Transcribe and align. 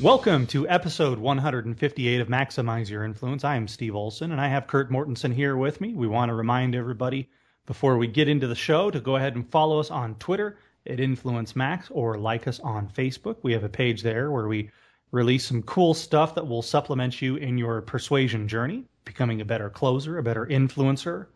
Welcome 0.00 0.48
to 0.48 0.68
episode 0.68 1.20
158 1.20 2.20
of 2.20 2.26
Maximize 2.26 2.90
Your 2.90 3.04
Influence. 3.04 3.44
I 3.44 3.54
am 3.54 3.68
Steve 3.68 3.94
Olson 3.94 4.32
and 4.32 4.40
I 4.40 4.48
have 4.48 4.66
Kurt 4.66 4.90
Mortensen 4.90 5.32
here 5.32 5.56
with 5.56 5.80
me. 5.80 5.94
We 5.94 6.08
want 6.08 6.30
to 6.30 6.34
remind 6.34 6.74
everybody 6.74 7.30
before 7.64 7.96
we 7.96 8.08
get 8.08 8.26
into 8.26 8.48
the 8.48 8.56
show 8.56 8.90
to 8.90 8.98
go 8.98 9.14
ahead 9.14 9.36
and 9.36 9.48
follow 9.48 9.78
us 9.78 9.92
on 9.92 10.16
Twitter 10.16 10.58
at 10.88 10.98
Influence 10.98 11.54
Max 11.54 11.92
or 11.92 12.18
like 12.18 12.48
us 12.48 12.58
on 12.58 12.88
Facebook. 12.88 13.36
We 13.42 13.52
have 13.52 13.62
a 13.62 13.68
page 13.68 14.02
there 14.02 14.32
where 14.32 14.48
we 14.48 14.68
release 15.12 15.46
some 15.46 15.62
cool 15.62 15.94
stuff 15.94 16.34
that 16.34 16.48
will 16.48 16.60
supplement 16.60 17.22
you 17.22 17.36
in 17.36 17.56
your 17.56 17.80
persuasion 17.80 18.48
journey, 18.48 18.82
becoming 19.04 19.42
a 19.42 19.44
better 19.44 19.70
closer, 19.70 20.18
a 20.18 20.24
better 20.24 20.46
influencer, 20.46 21.26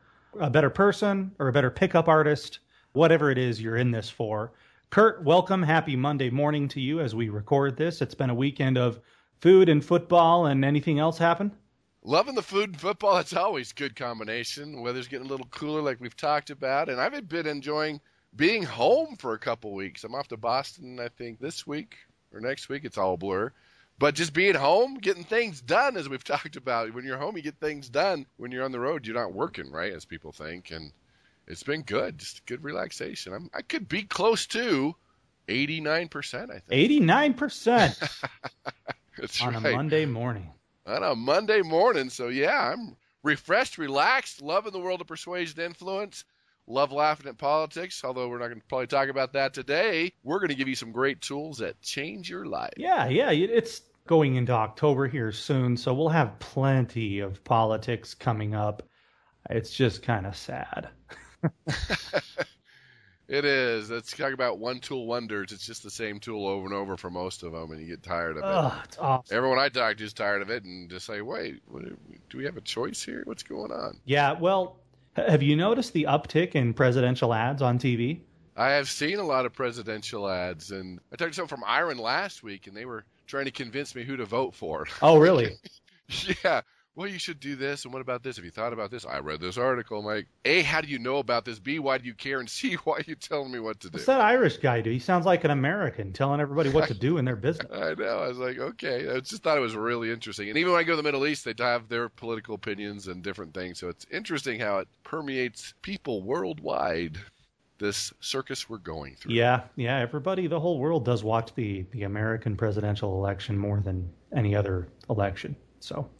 a 0.41 0.51
better 0.51 0.71
person, 0.71 1.31
or 1.39 1.47
a 1.47 1.53
better 1.53 1.71
pickup 1.71 2.09
artist, 2.09 2.59
whatever 2.93 3.31
it 3.31 3.39
is 3.39 3.63
you're 3.63 3.77
in 3.77 3.93
this 3.93 4.11
for. 4.11 4.51
Kurt, 4.91 5.23
welcome. 5.23 5.63
Happy 5.63 5.97
Monday 5.97 6.31
morning 6.31 6.67
to 6.69 6.81
you 6.81 7.01
as 7.01 7.15
we 7.15 7.29
record 7.29 7.77
this. 7.77 8.01
It's 8.01 8.15
been 8.15 8.31
a 8.31 8.35
weekend 8.35 8.79
of 8.79 8.99
food 9.39 9.69
and 9.69 9.85
football 9.85 10.47
and 10.47 10.65
anything 10.65 10.99
else 10.99 11.19
happen? 11.19 11.53
Loving 12.05 12.35
the 12.35 12.43
food 12.43 12.71
and 12.71 12.81
football, 12.81 13.17
that's 13.17 13.35
always 13.35 13.71
a 13.71 13.75
good 13.75 13.95
combination. 13.95 14.81
Weather's 14.81 15.07
getting 15.07 15.27
a 15.27 15.29
little 15.29 15.47
cooler 15.51 15.83
like 15.83 16.01
we've 16.01 16.17
talked 16.17 16.49
about, 16.49 16.89
and 16.89 16.99
I've 16.99 17.29
been 17.29 17.47
enjoying 17.47 18.01
being 18.35 18.63
home 18.63 19.17
for 19.17 19.35
a 19.35 19.39
couple 19.39 19.75
weeks. 19.75 20.05
I'm 20.05 20.15
off 20.15 20.29
to 20.29 20.39
Boston, 20.39 20.99
I 20.99 21.09
think, 21.09 21.39
this 21.39 21.67
week 21.67 21.97
or 22.33 22.41
next 22.41 22.71
week. 22.71 22.87
It's 22.87 22.97
all 22.97 23.19
blur. 23.19 23.53
But 23.99 24.15
just 24.15 24.33
being 24.33 24.55
home, 24.55 24.95
getting 24.95 25.25
things 25.25 25.61
done, 25.61 25.99
as 25.99 26.09
we've 26.09 26.25
talked 26.25 26.57
about. 26.57 26.95
When 26.95 27.05
you're 27.05 27.19
home, 27.19 27.37
you 27.37 27.43
get 27.43 27.61
things 27.61 27.91
done. 27.91 28.25
When 28.39 28.53
you're 28.53 28.65
on 28.65 28.73
the 28.73 28.81
road, 28.81 29.07
you're 29.07 29.15
not 29.15 29.35
working, 29.35 29.71
right? 29.71 29.93
As 29.93 30.07
people 30.07 30.33
think. 30.33 30.71
And 30.71 30.93
it's 31.49 31.63
been 31.63 31.83
good, 31.83 32.19
just 32.19 32.45
good 32.47 32.63
relaxation. 32.63 33.33
I'm, 33.33 33.51
I 33.55 33.63
could 33.63 33.89
be 33.89 34.03
close 34.03 34.47
to 34.49 34.95
89%, 35.49 36.51
I 36.51 36.59
think. 36.59 37.37
89%. 37.39 38.27
That's 39.19 39.43
on 39.43 39.55
right. 39.55 39.73
a 39.73 39.77
Monday 39.77 40.07
morning. 40.07 40.51
On 40.87 41.03
a 41.03 41.15
Monday 41.17 41.63
morning. 41.63 42.11
So, 42.11 42.29
yeah, 42.29 42.73
I'm 42.73 42.97
refreshed, 43.23 43.79
relaxed, 43.79 44.43
loving 44.43 44.73
the 44.73 44.79
world 44.79 45.01
of 45.01 45.07
persuasion 45.07 45.61
influence. 45.61 46.25
Love 46.67 46.93
laughing 46.93 47.27
at 47.29 47.39
politics, 47.39 48.05
although 48.05 48.29
we're 48.29 48.39
not 48.39 48.49
going 48.49 48.61
to 48.61 48.67
probably 48.67 48.87
talk 48.87 49.09
about 49.09 49.33
that 49.33 49.55
today. 49.55 50.13
We're 50.23 50.39
going 50.39 50.51
to 50.51 50.55
give 50.55 50.69
you 50.69 50.75
some 50.75 50.93
great 50.93 51.23
tools 51.23 51.59
that 51.59 51.81
change 51.81 52.29
your 52.29 52.45
life. 52.45 52.75
Yeah, 52.77 53.09
yeah. 53.09 53.31
It's 53.31 53.81
going 54.07 54.37
into 54.37 54.53
October 54.53 55.09
here 55.09 55.33
soon, 55.33 55.79
so 55.79 55.95
we'll 55.95 56.11
have 56.11 56.39
plenty 56.41 57.21
of 57.21 57.43
politics 57.43 58.13
coming 58.13 58.55
up. 58.55 58.83
It's 59.49 59.71
just 59.71 60.03
kind 60.03 60.27
of 60.27 60.37
sad. 60.37 60.91
it 63.29 63.45
is. 63.45 63.91
Let's 63.91 64.17
talk 64.17 64.33
about 64.33 64.59
one 64.59 64.81
tool 64.81 65.07
wonders. 65.07 65.53
It's 65.53 65.67
just 65.67 65.83
the 65.83 65.91
same 65.91 66.21
tool 66.21 66.47
over 66.47 66.67
and 66.67 66.75
over 66.75 66.97
for 66.97 67.11
most 67.11 67.43
of 67.43 67.53
them, 67.53 67.71
and 67.73 67.81
you 67.81 67.87
get 67.87 68.03
tired 68.03 68.37
of 68.37 68.45
it. 68.45 68.85
It's 68.85 68.99
awesome. 68.99 69.37
Everyone 69.37 69.59
I 69.59 69.69
talk 69.69 69.97
to 69.97 70.05
is 70.05 70.13
tired 70.13 70.43
of 70.43 70.51
it 70.51 70.65
and 70.65 70.91
just 70.91 71.07
say, 71.07 71.21
wait, 71.21 71.63
what, 71.67 71.85
do 72.31 72.39
we 72.39 72.45
have 72.45 72.57
a 72.57 72.63
choice 72.63 73.03
here? 73.03 73.23
What's 73.25 73.43
going 73.43 73.73
on? 73.73 74.01
Yeah, 74.05 74.33
well, 74.33 74.81
have 75.17 75.43
you 75.43 75.57
noticed 75.57 75.93
the 75.93 76.05
uptick 76.05 76.53
in 76.53 76.75
presidential 76.75 77.35
ads 77.35 77.63
on 77.63 77.79
TV? 77.79 78.21
I 78.57 78.71
have 78.71 78.89
seen 78.89 79.19
a 79.19 79.25
lot 79.25 79.47
of 79.47 79.53
presidential 79.53 80.29
ads, 80.29 80.73
and 80.73 80.99
I 81.13 81.17
talked 81.17 81.31
to 81.31 81.37
someone 81.37 81.49
from 81.49 81.65
Ireland 81.65 82.01
last 82.01 82.43
week, 82.43 82.67
and 82.67 82.77
they 82.77 82.85
were 82.85 83.05
trying 83.27 83.45
to 83.45 83.53
convince 83.53 83.95
me 83.95 84.03
who 84.03 84.17
to 84.17 84.25
vote 84.25 84.55
for. 84.55 84.87
Oh, 85.01 85.19
really? 85.19 85.57
yeah. 86.45 86.63
Well, 86.99 87.07
you 87.07 87.21
should 87.21 87.39
do 87.39 87.55
this, 87.55 87.85
and 87.85 87.95
what 87.95 88.03
about 88.03 88.25
this? 88.25 88.35
Have 88.35 88.45
you 88.45 88.51
thought 88.51 88.73
about 88.73 88.91
this? 88.91 89.07
I 89.07 89.21
read 89.21 89.41
this 89.41 89.57
article. 89.57 90.01
I'm 90.01 90.05
like, 90.05 90.27
A, 90.45 90.63
how 90.63 90.81
do 90.81 90.89
you 90.89 90.99
know 90.99 91.19
about 91.19 91.45
this? 91.45 91.61
B, 91.61 91.79
why 91.79 91.97
do 91.97 92.05
you 92.09 92.13
care? 92.13 92.41
And 92.41 92.51
C, 92.51 92.75
why 92.85 92.97
are 92.97 93.05
you 93.07 93.15
telling 93.15 93.53
me 93.53 93.61
what 93.61 93.79
to 93.83 93.89
do? 93.89 93.93
What's 93.95 94.07
that 94.07 94.21
Irish 94.21 94.57
guy 94.57 94.81
do? 94.81 94.91
He 94.91 94.99
sounds 94.99 95.25
like 95.25 95.45
an 95.45 95.53
American 95.53 96.13
telling 96.13 96.41
everybody 96.41 96.71
what 96.71 96.89
to 96.89 96.95
do 96.95 97.19
in 97.19 97.25
their 97.25 97.37
business. 97.37 97.71
I 97.73 97.95
know. 97.95 98.19
I 98.19 98.27
was 98.27 98.39
like, 98.39 98.59
okay. 98.59 99.09
I 99.09 99.21
just 99.21 99.45
thought 99.45 99.57
it 99.57 99.61
was 99.61 99.77
really 99.77 100.11
interesting. 100.11 100.49
And 100.49 100.59
even 100.59 100.73
when 100.73 100.81
I 100.81 100.83
go 100.83 100.95
to 100.95 100.97
the 100.97 101.05
Middle 101.05 101.25
East, 101.25 101.45
they 101.45 101.55
have 101.59 101.89
their 101.89 102.09
political 102.09 102.57
opinions 102.57 103.07
and 103.07 103.23
different 103.23 103.55
things. 103.55 103.79
So 103.79 103.89
it's 103.89 104.05
interesting 104.11 104.59
how 104.59 104.79
it 104.79 104.89
permeates 105.05 105.75
people 105.83 106.23
worldwide. 106.25 107.17
This 107.79 108.13
circus 108.19 108.69
we're 108.69 108.79
going 108.79 109.15
through. 109.15 109.35
Yeah, 109.35 109.61
yeah. 109.77 109.99
Everybody, 109.99 110.49
the 110.49 110.59
whole 110.59 110.81
world 110.81 111.05
does 111.05 111.23
watch 111.23 111.55
the 111.55 111.87
the 111.93 112.03
American 112.03 112.57
presidential 112.57 113.15
election 113.15 113.57
more 113.57 113.79
than 113.79 114.11
any 114.35 114.57
other 114.57 114.89
election. 115.09 115.55
So 115.79 116.11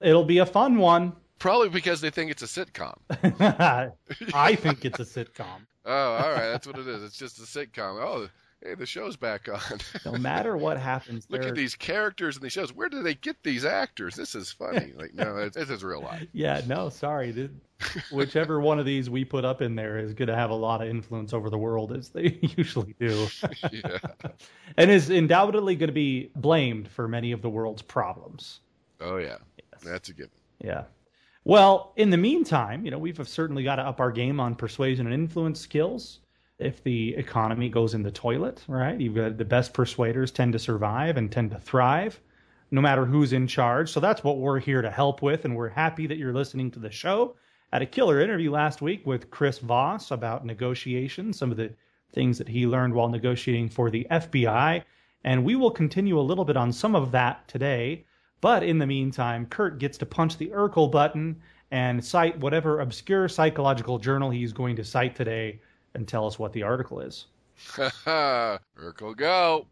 it'll 0.00 0.24
be 0.24 0.38
a 0.38 0.46
fun 0.46 0.78
one. 0.78 1.12
Probably 1.38 1.68
because 1.68 2.00
they 2.00 2.10
think 2.10 2.30
it's 2.30 2.42
a 2.42 2.46
sitcom. 2.46 2.96
I 4.34 4.54
think 4.54 4.84
it's 4.84 5.00
a 5.00 5.04
sitcom. 5.04 5.46
Oh, 5.86 5.92
all 5.92 6.30
right. 6.30 6.48
That's 6.48 6.66
what 6.66 6.78
it 6.78 6.88
is. 6.88 7.02
It's 7.02 7.18
just 7.18 7.38
a 7.38 7.42
sitcom. 7.42 8.02
Oh, 8.02 8.26
hey, 8.62 8.74
the 8.74 8.86
show's 8.86 9.18
back 9.18 9.50
on. 9.52 9.78
no 10.06 10.18
matter 10.18 10.56
what 10.56 10.78
happens, 10.78 11.26
look 11.30 11.42
at 11.44 11.54
these 11.54 11.74
characters 11.74 12.38
in 12.38 12.42
these 12.42 12.52
shows. 12.52 12.72
Where 12.72 12.88
do 12.88 13.02
they 13.02 13.12
get 13.12 13.36
these 13.42 13.66
actors? 13.66 14.14
This 14.14 14.34
is 14.34 14.50
funny. 14.50 14.94
like, 14.96 15.12
no, 15.12 15.46
this 15.50 15.68
is 15.68 15.84
real 15.84 16.00
life. 16.00 16.26
Yeah, 16.32 16.62
no, 16.66 16.88
sorry. 16.88 17.50
Whichever 18.10 18.60
one 18.60 18.78
of 18.78 18.86
these 18.86 19.10
we 19.10 19.26
put 19.26 19.44
up 19.44 19.60
in 19.60 19.74
there 19.74 19.98
is 19.98 20.14
going 20.14 20.28
to 20.28 20.34
have 20.36 20.48
a 20.48 20.54
lot 20.54 20.80
of 20.80 20.88
influence 20.88 21.34
over 21.34 21.50
the 21.50 21.58
world, 21.58 21.92
as 21.92 22.08
they 22.08 22.38
usually 22.56 22.94
do. 22.98 23.26
yeah. 23.70 23.98
And 24.78 24.90
is 24.90 25.10
undoubtedly 25.10 25.76
going 25.76 25.88
to 25.88 25.92
be 25.92 26.30
blamed 26.34 26.88
for 26.88 27.06
many 27.06 27.32
of 27.32 27.42
the 27.42 27.50
world's 27.50 27.82
problems. 27.82 28.60
Oh 29.02 29.18
yeah. 29.18 29.36
That's 29.84 30.08
a 30.08 30.14
given. 30.14 30.30
Yeah. 30.60 30.84
Well, 31.44 31.92
in 31.96 32.10
the 32.10 32.16
meantime, 32.16 32.84
you 32.84 32.90
know, 32.90 32.98
we've 32.98 33.28
certainly 33.28 33.64
got 33.64 33.76
to 33.76 33.82
up 33.82 34.00
our 34.00 34.10
game 34.10 34.40
on 34.40 34.54
persuasion 34.54 35.06
and 35.06 35.14
influence 35.14 35.60
skills. 35.60 36.20
If 36.58 36.82
the 36.84 37.16
economy 37.16 37.68
goes 37.68 37.94
in 37.94 38.02
the 38.02 38.12
toilet, 38.12 38.62
right? 38.68 38.98
You've 38.98 39.16
got 39.16 39.36
the 39.36 39.44
best 39.44 39.74
persuaders 39.74 40.30
tend 40.30 40.52
to 40.52 40.58
survive 40.58 41.16
and 41.16 41.30
tend 41.30 41.50
to 41.50 41.58
thrive, 41.58 42.20
no 42.70 42.80
matter 42.80 43.04
who's 43.04 43.32
in 43.32 43.48
charge. 43.48 43.90
So 43.90 43.98
that's 43.98 44.22
what 44.22 44.38
we're 44.38 44.60
here 44.60 44.80
to 44.80 44.90
help 44.90 45.20
with, 45.20 45.44
and 45.44 45.56
we're 45.56 45.68
happy 45.68 46.06
that 46.06 46.16
you're 46.16 46.32
listening 46.32 46.70
to 46.70 46.78
the 46.78 46.92
show. 46.92 47.34
Had 47.72 47.82
a 47.82 47.86
killer 47.86 48.20
interview 48.20 48.52
last 48.52 48.80
week 48.80 49.04
with 49.04 49.30
Chris 49.32 49.58
Voss 49.58 50.12
about 50.12 50.46
negotiation, 50.46 51.32
some 51.32 51.50
of 51.50 51.56
the 51.56 51.74
things 52.12 52.38
that 52.38 52.48
he 52.48 52.68
learned 52.68 52.94
while 52.94 53.08
negotiating 53.08 53.68
for 53.68 53.90
the 53.90 54.06
FBI, 54.08 54.84
and 55.24 55.44
we 55.44 55.56
will 55.56 55.72
continue 55.72 56.18
a 56.18 56.22
little 56.22 56.44
bit 56.44 56.56
on 56.56 56.72
some 56.72 56.94
of 56.94 57.10
that 57.10 57.46
today. 57.48 58.04
But 58.44 58.62
in 58.62 58.76
the 58.76 58.86
meantime, 58.86 59.46
Kurt 59.46 59.78
gets 59.78 59.96
to 59.96 60.04
punch 60.04 60.36
the 60.36 60.48
Urkel 60.48 60.92
button 60.92 61.40
and 61.70 62.04
cite 62.04 62.38
whatever 62.38 62.80
obscure 62.80 63.26
psychological 63.26 63.98
journal 63.98 64.28
he's 64.28 64.52
going 64.52 64.76
to 64.76 64.84
cite 64.84 65.16
today 65.16 65.62
and 65.94 66.06
tell 66.06 66.26
us 66.26 66.38
what 66.38 66.52
the 66.52 66.62
article 66.62 67.00
is. 67.00 67.24
Urkel, 67.74 69.16
go. 69.16 69.66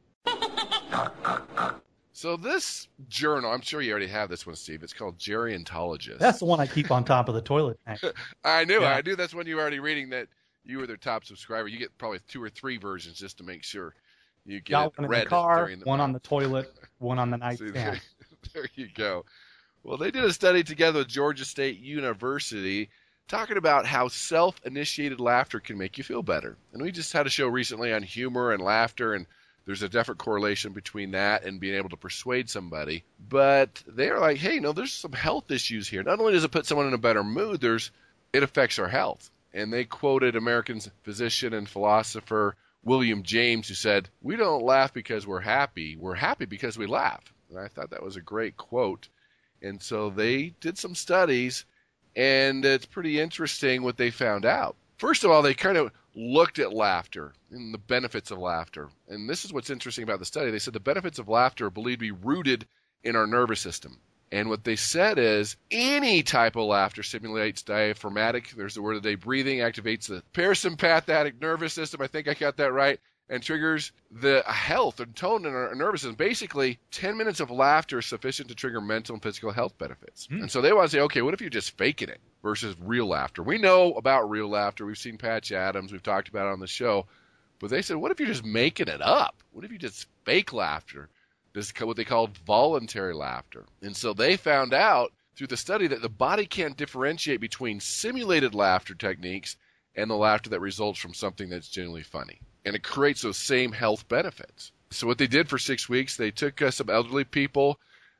so 2.14 2.38
this 2.38 2.88
journal, 3.10 3.52
I'm 3.52 3.60
sure 3.60 3.82
you 3.82 3.90
already 3.90 4.06
have 4.06 4.30
this 4.30 4.46
one, 4.46 4.56
Steve. 4.56 4.82
It's 4.82 4.94
called 4.94 5.18
Gerontologist. 5.18 6.16
That's 6.16 6.38
the 6.38 6.46
one 6.46 6.58
I 6.58 6.66
keep 6.66 6.90
on 6.90 7.04
top 7.04 7.28
of 7.28 7.34
the 7.34 7.42
toilet. 7.42 7.78
I 8.42 8.64
knew. 8.64 8.80
Yeah. 8.80 8.94
I 8.94 9.02
knew 9.02 9.16
that's 9.16 9.34
one 9.34 9.46
you 9.46 9.56
were 9.56 9.60
already 9.60 9.80
reading. 9.80 10.08
That 10.08 10.28
you 10.64 10.78
were 10.78 10.86
their 10.86 10.96
top 10.96 11.26
subscriber. 11.26 11.68
You 11.68 11.78
get 11.78 11.98
probably 11.98 12.20
two 12.26 12.42
or 12.42 12.48
three 12.48 12.78
versions 12.78 13.18
just 13.18 13.36
to 13.36 13.44
make 13.44 13.64
sure 13.64 13.94
you 14.44 14.60
get 14.60 14.72
Got 14.72 14.86
it 14.86 14.98
one 14.98 15.14
in 15.14 15.20
the 15.20 15.26
car, 15.26 15.66
one 15.66 15.98
month. 15.98 16.00
on 16.00 16.12
the 16.12 16.20
toilet, 16.20 16.72
one 16.98 17.18
on 17.18 17.30
the 17.30 17.36
nightstand. 17.38 18.00
there, 18.54 18.68
you 18.74 18.88
go. 18.94 19.24
Well, 19.82 19.98
they 19.98 20.10
did 20.10 20.24
a 20.24 20.32
study 20.32 20.62
together 20.62 21.00
with 21.00 21.08
Georgia 21.08 21.44
State 21.44 21.78
University 21.78 22.90
talking 23.28 23.56
about 23.56 23.86
how 23.86 24.08
self 24.08 24.60
initiated 24.64 25.20
laughter 25.20 25.60
can 25.60 25.78
make 25.78 25.98
you 25.98 26.04
feel 26.04 26.22
better. 26.22 26.56
And 26.72 26.82
we 26.82 26.92
just 26.92 27.12
had 27.12 27.26
a 27.26 27.30
show 27.30 27.48
recently 27.48 27.92
on 27.92 28.02
humor 28.02 28.52
and 28.52 28.62
laughter, 28.62 29.14
and 29.14 29.26
there's 29.64 29.82
a 29.82 29.88
definite 29.88 30.18
correlation 30.18 30.72
between 30.72 31.12
that 31.12 31.44
and 31.44 31.60
being 31.60 31.76
able 31.76 31.88
to 31.90 31.96
persuade 31.96 32.50
somebody. 32.50 33.04
But 33.28 33.82
they're 33.86 34.18
like, 34.18 34.38
hey, 34.38 34.58
no, 34.60 34.72
there's 34.72 34.92
some 34.92 35.12
health 35.12 35.50
issues 35.50 35.88
here. 35.88 36.02
Not 36.02 36.20
only 36.20 36.32
does 36.32 36.44
it 36.44 36.50
put 36.50 36.66
someone 36.66 36.88
in 36.88 36.94
a 36.94 36.98
better 36.98 37.24
mood, 37.24 37.60
there's 37.60 37.90
it 38.32 38.42
affects 38.42 38.78
our 38.78 38.88
health. 38.88 39.30
And 39.54 39.72
they 39.72 39.84
quoted 39.84 40.36
American 40.36 40.80
physician 41.02 41.52
and 41.52 41.68
philosopher 41.68 42.56
William 42.84 43.22
James, 43.22 43.68
who 43.68 43.74
said, 43.74 44.08
We 44.22 44.36
don't 44.36 44.64
laugh 44.64 44.92
because 44.92 45.26
we're 45.26 45.40
happy. 45.40 45.96
We're 45.96 46.14
happy 46.14 46.46
because 46.46 46.76
we 46.76 46.86
laugh. 46.86 47.32
And 47.52 47.60
I 47.64 47.68
thought 47.68 47.90
that 47.90 48.02
was 48.02 48.16
a 48.16 48.22
great 48.22 48.56
quote. 48.56 49.08
And 49.60 49.80
so 49.80 50.10
they 50.10 50.54
did 50.60 50.78
some 50.78 50.94
studies, 50.94 51.64
and 52.16 52.64
it's 52.64 52.86
pretty 52.86 53.20
interesting 53.20 53.82
what 53.82 53.96
they 53.96 54.10
found 54.10 54.44
out. 54.44 54.74
First 54.98 55.24
of 55.24 55.30
all, 55.30 55.42
they 55.42 55.54
kind 55.54 55.76
of 55.76 55.92
looked 56.14 56.58
at 56.58 56.72
laughter 56.72 57.32
and 57.50 57.72
the 57.72 57.78
benefits 57.78 58.30
of 58.30 58.38
laughter. 58.38 58.88
And 59.08 59.28
this 59.28 59.44
is 59.44 59.52
what's 59.52 59.70
interesting 59.70 60.04
about 60.04 60.18
the 60.18 60.24
study. 60.24 60.50
They 60.50 60.58
said 60.58 60.74
the 60.74 60.80
benefits 60.80 61.18
of 61.18 61.28
laughter 61.28 61.66
are 61.66 61.70
believed 61.70 62.00
to 62.00 62.06
be 62.06 62.10
rooted 62.10 62.66
in 63.04 63.16
our 63.16 63.26
nervous 63.26 63.60
system. 63.60 63.98
And 64.30 64.48
what 64.48 64.64
they 64.64 64.76
said 64.76 65.18
is 65.18 65.56
any 65.70 66.22
type 66.22 66.56
of 66.56 66.64
laughter 66.64 67.02
stimulates 67.02 67.62
diaphragmatic, 67.62 68.50
there's 68.56 68.74
the 68.74 68.82
word 68.82 68.96
of 68.96 69.02
the 69.02 69.10
day, 69.10 69.14
breathing, 69.14 69.58
activates 69.58 70.06
the 70.06 70.22
parasympathetic 70.32 71.40
nervous 71.40 71.74
system. 71.74 72.00
I 72.00 72.06
think 72.06 72.28
I 72.28 72.34
got 72.34 72.56
that 72.56 72.72
right. 72.72 72.98
And 73.32 73.42
triggers 73.42 73.92
the 74.10 74.42
health 74.46 75.00
and 75.00 75.16
tone 75.16 75.46
in 75.46 75.54
our 75.54 75.74
nervous 75.74 76.02
system. 76.02 76.16
Basically, 76.16 76.78
10 76.90 77.16
minutes 77.16 77.40
of 77.40 77.50
laughter 77.50 77.98
is 78.00 78.04
sufficient 78.04 78.48
to 78.50 78.54
trigger 78.54 78.82
mental 78.82 79.14
and 79.14 79.22
physical 79.22 79.50
health 79.52 79.78
benefits. 79.78 80.26
Hmm. 80.26 80.42
And 80.42 80.50
so 80.50 80.60
they 80.60 80.74
want 80.74 80.90
to 80.90 80.96
say, 80.96 81.00
okay, 81.00 81.22
what 81.22 81.32
if 81.32 81.40
you're 81.40 81.48
just 81.48 81.78
faking 81.78 82.10
it 82.10 82.20
versus 82.42 82.76
real 82.78 83.06
laughter? 83.06 83.42
We 83.42 83.56
know 83.56 83.94
about 83.94 84.28
real 84.28 84.48
laughter. 84.48 84.84
We've 84.84 84.98
seen 84.98 85.16
Patch 85.16 85.50
Adams. 85.50 85.92
We've 85.92 86.02
talked 86.02 86.28
about 86.28 86.46
it 86.46 86.52
on 86.52 86.60
the 86.60 86.66
show. 86.66 87.06
But 87.58 87.70
they 87.70 87.80
said, 87.80 87.96
what 87.96 88.10
if 88.10 88.20
you're 88.20 88.28
just 88.28 88.44
making 88.44 88.88
it 88.88 89.00
up? 89.00 89.42
What 89.52 89.64
if 89.64 89.72
you 89.72 89.78
just 89.78 90.08
fake 90.24 90.52
laughter? 90.52 91.08
This 91.54 91.70
is 91.70 91.80
what 91.80 91.96
they 91.96 92.04
called 92.04 92.36
voluntary 92.38 93.14
laughter. 93.14 93.64
And 93.80 93.96
so 93.96 94.12
they 94.12 94.36
found 94.36 94.74
out 94.74 95.12
through 95.36 95.46
the 95.46 95.56
study 95.56 95.86
that 95.86 96.02
the 96.02 96.08
body 96.08 96.44
can't 96.44 96.76
differentiate 96.76 97.40
between 97.40 97.80
simulated 97.80 98.54
laughter 98.54 98.94
techniques 98.94 99.56
and 99.94 100.10
the 100.10 100.16
laughter 100.16 100.50
that 100.50 100.60
results 100.60 100.98
from 100.98 101.14
something 101.14 101.48
that's 101.48 101.68
genuinely 101.68 102.02
funny. 102.02 102.40
And 102.64 102.74
it 102.76 102.82
creates 102.82 103.22
those 103.22 103.36
same 103.36 103.72
health 103.72 104.08
benefits. 104.08 104.72
So 104.90 105.06
what 105.06 105.18
they 105.18 105.26
did 105.26 105.48
for 105.48 105.58
six 105.58 105.88
weeks, 105.88 106.16
they 106.16 106.30
took 106.30 106.60
uh, 106.60 106.70
some 106.70 106.90
elderly 106.90 107.24
people. 107.24 107.78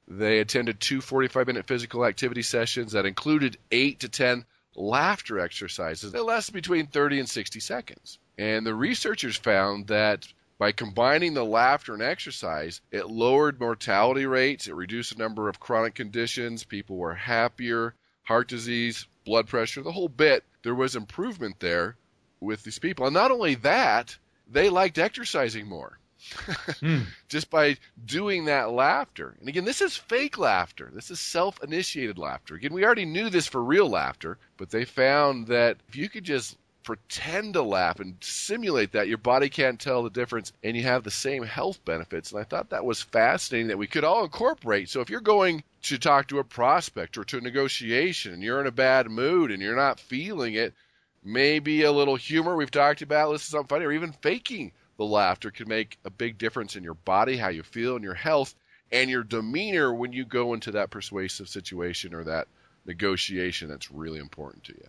They 0.08 0.40
attended 0.40 0.80
two 0.80 1.00
45 1.00 1.46
minute 1.46 1.66
physical 1.66 2.04
activity 2.04 2.42
sessions 2.42 2.92
that 2.92 3.06
included 3.06 3.58
eight 3.70 4.00
to 4.00 4.08
10 4.08 4.44
laughter 4.74 5.38
exercises 5.38 6.12
that 6.12 6.24
lasted 6.24 6.54
between 6.54 6.86
30 6.86 7.20
and 7.20 7.28
60 7.28 7.60
seconds. 7.60 8.18
And 8.38 8.66
the 8.66 8.74
researchers 8.74 9.36
found 9.36 9.88
that 9.88 10.26
by 10.58 10.72
combining 10.72 11.34
the 11.34 11.44
laughter 11.44 11.92
and 11.92 12.02
exercise, 12.02 12.80
it 12.90 13.10
lowered 13.10 13.60
mortality 13.60 14.26
rates, 14.26 14.68
it 14.68 14.74
reduced 14.74 15.12
the 15.12 15.22
number 15.22 15.48
of 15.48 15.60
chronic 15.60 15.94
conditions, 15.94 16.64
people 16.64 16.96
were 16.96 17.14
happier, 17.14 17.94
heart 18.22 18.48
disease, 18.48 19.06
blood 19.24 19.48
pressure, 19.48 19.82
the 19.82 19.92
whole 19.92 20.08
bit. 20.08 20.44
There 20.62 20.74
was 20.74 20.96
improvement 20.96 21.60
there 21.60 21.96
with 22.40 22.62
these 22.62 22.78
people. 22.78 23.06
And 23.06 23.14
not 23.14 23.30
only 23.30 23.56
that, 23.56 24.16
they 24.50 24.68
liked 24.68 24.98
exercising 24.98 25.66
more. 25.66 25.98
Hmm. 26.80 27.00
Just 27.28 27.50
by 27.50 27.76
doing 28.04 28.44
that 28.46 28.70
laughter. 28.70 29.34
And 29.40 29.48
again, 29.48 29.64
this 29.64 29.80
is 29.80 29.96
fake 29.96 30.38
laughter. 30.38 30.90
This 30.92 31.10
is 31.10 31.20
self 31.20 31.62
initiated 31.62 32.16
laughter. 32.16 32.54
Again, 32.54 32.72
we 32.72 32.84
already 32.84 33.04
knew 33.04 33.28
this 33.28 33.46
for 33.46 33.62
real 33.62 33.88
laughter, 33.88 34.38
but 34.56 34.70
they 34.70 34.84
found 34.84 35.48
that 35.48 35.78
if 35.88 35.96
you 35.96 36.08
could 36.08 36.24
just 36.24 36.56
pretend 36.82 37.54
to 37.54 37.62
laugh 37.62 38.00
and 38.00 38.16
simulate 38.20 38.92
that, 38.92 39.08
your 39.08 39.18
body 39.18 39.48
can't 39.48 39.80
tell 39.80 40.02
the 40.02 40.10
difference 40.10 40.52
and 40.62 40.76
you 40.76 40.82
have 40.82 41.04
the 41.04 41.10
same 41.10 41.44
health 41.44 41.84
benefits. 41.84 42.32
And 42.32 42.40
I 42.40 42.44
thought 42.44 42.70
that 42.70 42.84
was 42.84 43.02
fascinating 43.02 43.68
that 43.68 43.78
we 43.78 43.86
could 43.86 44.04
all 44.04 44.24
incorporate. 44.24 44.88
So 44.88 45.00
if 45.00 45.10
you're 45.10 45.20
going 45.20 45.62
to 45.82 45.98
talk 45.98 46.28
to 46.28 46.38
a 46.38 46.44
prospect 46.44 47.16
or 47.16 47.24
to 47.24 47.38
a 47.38 47.40
negotiation 47.40 48.32
and 48.32 48.42
you're 48.42 48.60
in 48.60 48.66
a 48.66 48.72
bad 48.72 49.10
mood 49.10 49.50
and 49.50 49.62
you're 49.62 49.76
not 49.76 50.00
feeling 50.00 50.54
it, 50.54 50.74
maybe 51.22 51.82
a 51.82 51.92
little 51.92 52.16
humor 52.16 52.56
we've 52.56 52.70
talked 52.70 53.02
about, 53.02 53.30
listen 53.30 53.52
something 53.52 53.68
funny, 53.68 53.84
or 53.84 53.92
even 53.92 54.12
faking 54.12 54.72
the 54.96 55.04
laughter 55.04 55.50
can 55.50 55.68
make 55.68 55.98
a 56.04 56.10
big 56.10 56.38
difference 56.38 56.76
in 56.76 56.84
your 56.84 56.94
body, 56.94 57.36
how 57.36 57.48
you 57.48 57.62
feel, 57.62 57.96
and 57.96 58.04
your 58.04 58.14
health, 58.14 58.54
and 58.90 59.08
your 59.08 59.24
demeanor 59.24 59.92
when 59.92 60.12
you 60.12 60.24
go 60.24 60.54
into 60.54 60.70
that 60.72 60.90
persuasive 60.90 61.48
situation 61.48 62.14
or 62.14 62.24
that 62.24 62.46
negotiation 62.84 63.68
that's 63.68 63.90
really 63.90 64.18
important 64.18 64.64
to 64.64 64.72
you. 64.72 64.84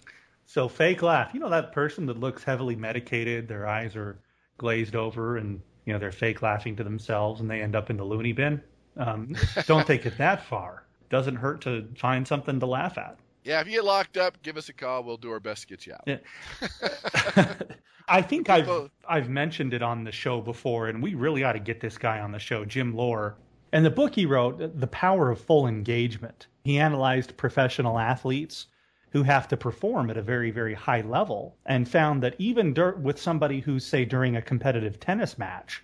So 0.45 0.67
fake 0.67 1.01
laugh. 1.01 1.33
You 1.33 1.39
know 1.39 1.49
that 1.49 1.71
person 1.71 2.05
that 2.07 2.19
looks 2.19 2.43
heavily 2.43 2.75
medicated, 2.75 3.47
their 3.47 3.67
eyes 3.67 3.95
are 3.95 4.19
glazed 4.57 4.95
over, 4.95 5.37
and 5.37 5.61
you 5.85 5.93
know 5.93 5.99
they're 5.99 6.11
fake 6.11 6.41
laughing 6.41 6.75
to 6.75 6.83
themselves, 6.83 7.39
and 7.41 7.49
they 7.49 7.61
end 7.61 7.75
up 7.75 7.89
in 7.89 7.97
the 7.97 8.03
loony 8.03 8.33
bin. 8.33 8.61
Um, 8.97 9.35
don't 9.65 9.87
take 9.87 10.05
it 10.05 10.17
that 10.17 10.45
far. 10.45 10.83
Doesn't 11.09 11.35
hurt 11.35 11.61
to 11.61 11.87
find 11.97 12.27
something 12.27 12.59
to 12.59 12.65
laugh 12.65 12.97
at. 12.97 13.17
Yeah, 13.43 13.59
if 13.61 13.67
you 13.67 13.73
get 13.73 13.83
locked 13.83 14.17
up, 14.17 14.41
give 14.41 14.57
us 14.57 14.69
a 14.69 14.73
call. 14.73 15.03
We'll 15.03 15.17
do 15.17 15.31
our 15.31 15.39
best 15.39 15.63
to 15.63 15.67
get 15.67 15.85
you 15.85 15.93
out. 15.93 16.03
Yeah. 16.05 17.53
I 18.07 18.21
think 18.21 18.49
I've 18.49 18.89
I've 19.07 19.29
mentioned 19.29 19.73
it 19.73 19.81
on 19.81 20.03
the 20.03 20.11
show 20.11 20.41
before, 20.41 20.87
and 20.87 21.01
we 21.01 21.13
really 21.15 21.43
ought 21.43 21.53
to 21.53 21.59
get 21.59 21.79
this 21.79 21.97
guy 21.97 22.19
on 22.19 22.31
the 22.31 22.39
show, 22.39 22.65
Jim 22.65 22.93
Loehr. 22.93 23.35
And 23.71 23.85
the 23.85 23.89
book 23.89 24.15
he 24.15 24.25
wrote, 24.25 24.79
The 24.79 24.87
Power 24.87 25.31
of 25.31 25.41
Full 25.41 25.67
Engagement, 25.67 26.47
he 26.63 26.77
analyzed 26.77 27.35
professional 27.37 27.97
athletes 27.97 28.67
who 29.11 29.23
have 29.23 29.47
to 29.47 29.57
perform 29.57 30.09
at 30.09 30.17
a 30.17 30.21
very, 30.21 30.51
very 30.51 30.73
high 30.73 31.01
level 31.01 31.55
and 31.65 31.87
found 31.87 32.21
that 32.23 32.35
even 32.39 32.73
dur- 32.73 32.95
with 32.95 33.19
somebody 33.19 33.59
who, 33.59 33.79
say, 33.79 34.05
during 34.05 34.35
a 34.35 34.41
competitive 34.41 34.99
tennis 34.99 35.37
match, 35.37 35.83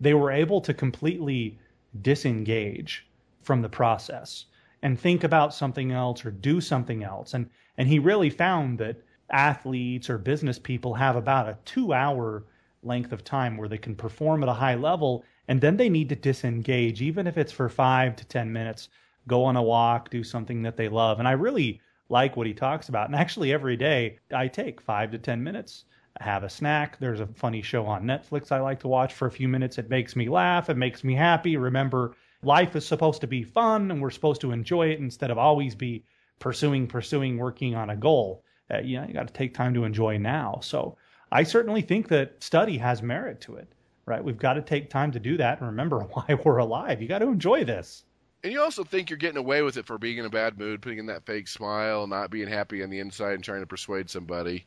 they 0.00 0.14
were 0.14 0.30
able 0.30 0.60
to 0.60 0.74
completely 0.74 1.58
disengage 2.02 3.06
from 3.42 3.62
the 3.62 3.68
process 3.68 4.46
and 4.82 4.98
think 4.98 5.24
about 5.24 5.54
something 5.54 5.92
else 5.92 6.24
or 6.24 6.30
do 6.30 6.60
something 6.60 7.02
else. 7.04 7.34
And 7.34 7.48
and 7.76 7.88
he 7.88 7.98
really 7.98 8.30
found 8.30 8.78
that 8.78 8.96
athletes 9.30 10.10
or 10.10 10.18
business 10.18 10.58
people 10.58 10.94
have 10.94 11.16
about 11.16 11.48
a 11.48 11.58
two 11.64 11.92
hour 11.92 12.44
length 12.82 13.12
of 13.12 13.24
time 13.24 13.56
where 13.56 13.68
they 13.68 13.78
can 13.78 13.94
perform 13.94 14.42
at 14.42 14.48
a 14.48 14.54
high 14.54 14.74
level 14.74 15.24
and 15.48 15.60
then 15.60 15.76
they 15.76 15.88
need 15.88 16.08
to 16.08 16.16
disengage, 16.16 17.02
even 17.02 17.26
if 17.26 17.36
it's 17.36 17.52
for 17.52 17.68
five 17.68 18.16
to 18.16 18.24
ten 18.24 18.52
minutes, 18.52 18.88
go 19.26 19.44
on 19.44 19.56
a 19.56 19.62
walk, 19.62 20.10
do 20.10 20.22
something 20.24 20.62
that 20.62 20.76
they 20.76 20.88
love. 20.88 21.18
And 21.18 21.28
I 21.28 21.32
really 21.32 21.80
like 22.08 22.36
what 22.36 22.46
he 22.46 22.54
talks 22.54 22.88
about. 22.88 23.06
And 23.06 23.16
actually 23.16 23.52
every 23.52 23.76
day 23.76 24.18
I 24.32 24.48
take 24.48 24.80
five 24.80 25.10
to 25.12 25.18
ten 25.18 25.42
minutes 25.42 25.84
have 26.20 26.44
a 26.44 26.50
snack. 26.50 26.98
There's 26.98 27.20
a 27.20 27.26
funny 27.26 27.62
show 27.62 27.86
on 27.86 28.04
Netflix 28.04 28.52
I 28.52 28.60
like 28.60 28.80
to 28.80 28.88
watch 28.88 29.14
for 29.14 29.26
a 29.26 29.30
few 29.30 29.48
minutes. 29.48 29.78
It 29.78 29.88
makes 29.88 30.16
me 30.16 30.28
laugh. 30.28 30.68
It 30.68 30.76
makes 30.76 31.02
me 31.02 31.14
happy. 31.14 31.56
Remember, 31.56 32.14
life 32.42 32.74
is 32.76 32.86
supposed 32.86 33.20
to 33.20 33.26
be 33.26 33.42
fun 33.42 33.90
and 33.90 34.00
we're 34.00 34.10
supposed 34.10 34.40
to 34.40 34.52
enjoy 34.52 34.88
it 34.88 35.00
instead 35.00 35.30
of 35.30 35.38
always 35.38 35.74
be 35.74 36.04
pursuing, 36.38 36.86
pursuing, 36.86 37.36
working 37.36 37.74
on 37.74 37.90
a 37.90 37.96
goal. 37.96 38.44
Uh, 38.72 38.78
you 38.78 38.98
know, 38.98 39.06
you 39.06 39.14
got 39.14 39.26
to 39.26 39.32
take 39.32 39.54
time 39.54 39.74
to 39.74 39.84
enjoy 39.84 40.16
now. 40.16 40.58
So 40.62 40.96
I 41.32 41.42
certainly 41.42 41.82
think 41.82 42.08
that 42.08 42.42
study 42.42 42.78
has 42.78 43.02
merit 43.02 43.40
to 43.42 43.56
it, 43.56 43.72
right? 44.06 44.22
We've 44.22 44.38
got 44.38 44.54
to 44.54 44.62
take 44.62 44.90
time 44.90 45.12
to 45.12 45.20
do 45.20 45.36
that 45.36 45.58
and 45.58 45.68
remember 45.68 46.00
why 46.12 46.38
we're 46.44 46.58
alive. 46.58 47.02
You 47.02 47.08
got 47.08 47.18
to 47.18 47.28
enjoy 47.28 47.64
this. 47.64 48.04
And 48.42 48.52
you 48.52 48.62
also 48.62 48.84
think 48.84 49.10
you're 49.10 49.18
getting 49.18 49.36
away 49.36 49.60
with 49.60 49.76
it 49.76 49.86
for 49.86 49.98
being 49.98 50.16
in 50.16 50.24
a 50.24 50.30
bad 50.30 50.58
mood, 50.58 50.80
putting 50.80 50.98
in 50.98 51.06
that 51.06 51.26
fake 51.26 51.46
smile, 51.46 52.06
not 52.06 52.30
being 52.30 52.48
happy 52.48 52.82
on 52.82 52.88
the 52.88 53.00
inside 53.00 53.34
and 53.34 53.44
trying 53.44 53.60
to 53.60 53.66
persuade 53.66 54.08
somebody. 54.08 54.64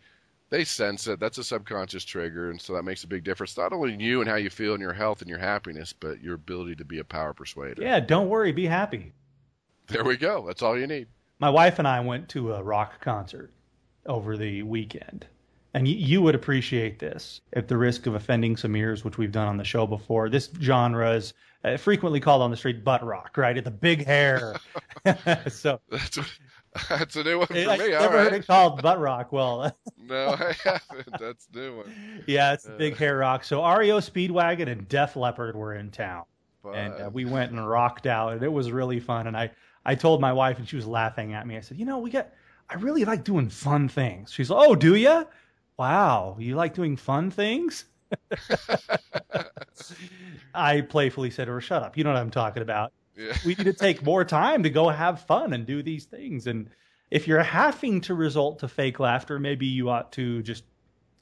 They 0.50 0.64
sense 0.64 1.08
it. 1.08 1.20
That's 1.20 1.40
a 1.40 1.44
subconscious 1.44 2.06
trigger, 2.06 2.52
and 2.52 2.62
so 2.62 2.74
that 2.74 2.84
makes 2.84 3.04
a 3.04 3.08
big 3.08 3.24
difference, 3.24 3.58
not 3.58 3.74
only 3.74 3.94
in 3.94 4.00
you 4.00 4.22
and 4.22 4.30
how 4.30 4.36
you 4.36 4.52
feel 4.52 4.74
and 4.74 4.82
your 4.82 4.94
health 4.94 5.22
and 5.22 5.30
your 5.30 5.40
happiness, 5.40 5.94
but 5.94 6.22
your 6.22 6.36
ability 6.36 6.76
to 6.76 6.86
be 6.86 7.00
a 7.00 7.04
power 7.04 7.34
persuader. 7.34 7.82
Yeah, 7.82 8.00
don't 8.00 8.30
worry, 8.30 8.52
be 8.52 8.68
happy. 8.68 9.14
There 9.88 10.04
we 10.04 10.16
go. 10.16 10.46
That's 10.46 10.62
all 10.62 10.78
you 10.78 10.88
need. 10.88 11.08
My 11.40 11.50
wife 11.50 11.80
and 11.80 11.88
I 11.88 12.00
went 12.00 12.30
to 12.30 12.54
a 12.54 12.64
rock 12.64 13.02
concert 13.02 13.52
over 14.06 14.38
the 14.38 14.64
weekend. 14.64 15.26
And 15.74 15.86
y- 15.88 15.94
you 15.94 16.22
would 16.22 16.36
appreciate 16.36 17.00
this 17.00 17.42
at 17.54 17.68
the 17.68 17.78
risk 17.78 18.06
of 18.06 18.16
offending 18.16 18.56
some 18.56 18.76
ears, 18.76 19.04
which 19.04 19.18
we've 19.18 19.32
done 19.32 19.48
on 19.48 19.58
the 19.58 19.64
show 19.64 19.88
before. 19.88 20.30
This 20.30 20.50
genre 20.62 21.12
is 21.14 21.34
uh, 21.64 21.78
frequently 21.78 22.20
called 22.20 22.42
on 22.42 22.52
the 22.52 22.58
street 22.58 22.84
butt 22.84 23.04
rock, 23.04 23.38
right? 23.38 23.58
At 23.58 23.66
the 23.66 23.72
big 23.72 24.06
hair. 24.06 24.56
so 25.50 25.80
That's 25.90 26.18
what, 26.18 26.28
that's 26.90 27.16
a 27.16 27.24
new 27.24 27.38
one 27.40 27.48
for 27.48 27.54
I 27.54 27.78
me. 27.78 27.94
All 27.94 28.02
never 28.02 28.18
heard 28.18 28.32
right. 28.32 28.42
it 28.42 28.48
called 28.48 28.82
butt 28.82 29.00
rock. 29.00 29.32
Well, 29.32 29.76
No, 29.98 30.36
I 30.40 30.54
haven't. 30.64 31.20
That's 31.20 31.48
a 31.54 31.58
new 31.58 31.78
one. 31.78 32.24
yeah, 32.28 32.54
it's 32.54 32.64
the 32.64 32.74
big 32.74 32.98
hair 32.98 33.18
rock. 33.18 33.44
So 33.44 33.64
REO 33.66 34.00
Speedwagon 34.00 34.68
and 34.68 34.88
Def 34.88 35.16
Leppard 35.16 35.56
were 35.56 35.76
in 35.76 35.92
town. 35.92 36.24
and 36.74 36.94
uh, 36.94 37.10
we 37.12 37.26
went 37.26 37.52
and 37.52 37.68
rocked 37.68 38.08
out 38.08 38.34
and 38.34 38.44
it 38.44 38.52
was 38.52 38.72
really 38.72 38.98
fun 39.00 39.28
and 39.28 39.36
i 39.36 39.52
i 39.86 39.94
told 39.94 40.22
my 40.22 40.32
wife 40.32 40.60
and 40.60 40.68
she 40.70 40.78
was 40.78 40.88
laughing 40.88 41.34
at 41.34 41.46
me 41.46 41.58
i 41.58 41.60
said 41.60 41.78
you 41.78 41.86
know 41.86 41.98
we 42.00 42.10
got 42.10 42.30
i 42.70 42.76
really 42.76 43.04
like 43.04 43.26
doing 43.26 43.50
fun 43.50 43.90
things 43.90 44.32
she's 44.32 44.50
like 44.50 44.70
oh 44.70 44.74
do 44.74 44.96
you 44.96 45.28
wow 45.78 46.38
you 46.40 46.56
like 46.56 46.74
doing 46.74 46.96
fun 46.96 47.30
things 47.30 47.84
i 50.54 50.80
playfully 50.82 51.30
said 51.30 51.46
to 51.46 51.52
her 51.52 51.60
shut 51.62 51.84
up 51.84 51.98
you 51.98 52.04
know 52.06 52.12
what 52.14 52.20
i'm 52.20 52.32
talking 52.32 52.62
about 52.64 52.94
yeah. 53.18 53.36
we 53.46 53.56
need 53.56 53.66
to 53.66 53.74
take 53.74 54.04
more 54.04 54.24
time 54.24 54.64
to 54.64 54.70
go 54.70 54.90
have 54.90 55.22
fun 55.22 55.54
and 55.54 55.66
do 55.66 55.84
these 55.84 56.06
things 56.06 56.48
and 56.48 56.70
if 57.12 57.28
you're 57.28 57.44
having 57.44 58.02
to 58.02 58.14
resort 58.14 58.60
to 58.60 58.68
fake 58.68 59.00
laughter 59.00 59.40
maybe 59.40 59.66
you 59.66 59.90
ought 59.90 60.12
to 60.12 60.42
just 60.44 60.64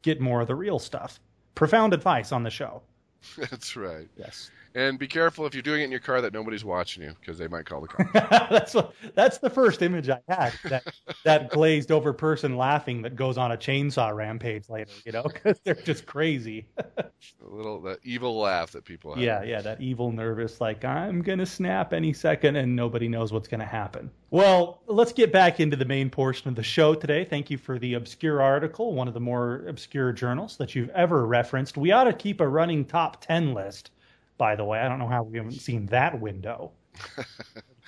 get 0.01 0.19
more 0.19 0.41
of 0.41 0.47
the 0.47 0.55
real 0.55 0.79
stuff 0.79 1.19
profound 1.55 1.93
advice 1.93 2.31
on 2.31 2.43
the 2.43 2.49
show 2.49 2.81
That's 3.37 3.75
right. 3.75 4.07
yes 4.17 4.49
And 4.73 4.97
be 4.97 5.07
careful 5.07 5.45
if 5.45 5.53
you're 5.53 5.61
doing 5.61 5.81
it 5.81 5.85
in 5.85 5.91
your 5.91 5.99
car 5.99 6.21
that 6.21 6.31
nobody's 6.33 6.63
watching 6.63 7.03
you 7.03 7.13
because 7.19 7.37
they 7.37 7.47
might 7.47 7.65
call 7.65 7.81
the 7.81 7.87
cops. 7.89 8.49
that's 8.49 8.73
what, 8.73 8.93
that's 9.15 9.37
the 9.39 9.49
first 9.49 9.81
image 9.81 10.09
I 10.09 10.19
had. 10.29 10.53
That 10.65 10.83
that 11.25 11.49
glazed 11.49 11.91
over 11.91 12.13
person 12.13 12.55
laughing 12.55 13.01
that 13.01 13.15
goes 13.15 13.37
on 13.37 13.51
a 13.51 13.57
chainsaw 13.57 14.15
rampage 14.15 14.69
later, 14.69 14.91
you 15.05 15.11
know, 15.11 15.23
because 15.23 15.59
they're 15.63 15.75
just 15.75 16.05
crazy. 16.05 16.67
a 16.77 17.03
little 17.49 17.81
that 17.81 17.99
evil 18.03 18.39
laugh 18.39 18.71
that 18.71 18.85
people 18.85 19.13
have. 19.13 19.21
yeah, 19.23 19.43
yeah, 19.43 19.61
that 19.61 19.81
evil, 19.81 20.11
nervous, 20.11 20.61
like 20.61 20.85
I'm 20.85 21.21
gonna 21.21 21.45
snap 21.45 21.91
any 21.93 22.13
second, 22.13 22.55
and 22.55 22.75
nobody 22.75 23.07
knows 23.09 23.33
what's 23.33 23.47
gonna 23.47 23.65
happen. 23.65 24.09
Well, 24.29 24.81
let's 24.87 25.11
get 25.11 25.33
back 25.33 25.59
into 25.59 25.75
the 25.75 25.83
main 25.85 26.09
portion 26.09 26.47
of 26.47 26.55
the 26.55 26.63
show 26.63 26.95
today. 26.95 27.25
Thank 27.25 27.49
you 27.49 27.57
for 27.57 27.77
the 27.77 27.95
obscure 27.95 28.41
article, 28.41 28.93
one 28.93 29.09
of 29.09 29.13
the 29.13 29.19
more 29.19 29.65
obscure 29.67 30.13
journals 30.13 30.55
that 30.57 30.73
you've 30.75 30.89
ever 30.91 31.27
referenced. 31.27 31.75
We 31.75 31.91
ought 31.91 32.05
to 32.05 32.13
keep 32.13 32.39
a 32.39 32.47
running 32.47 32.85
top 32.85 33.19
ten 33.21 33.53
list. 33.53 33.91
By 34.41 34.55
the 34.55 34.65
way, 34.65 34.79
I 34.79 34.87
don't 34.89 34.97
know 34.97 35.07
how 35.07 35.21
we 35.21 35.37
haven't 35.37 35.51
seen 35.69 35.85
that 35.87 36.19
window 36.19 36.71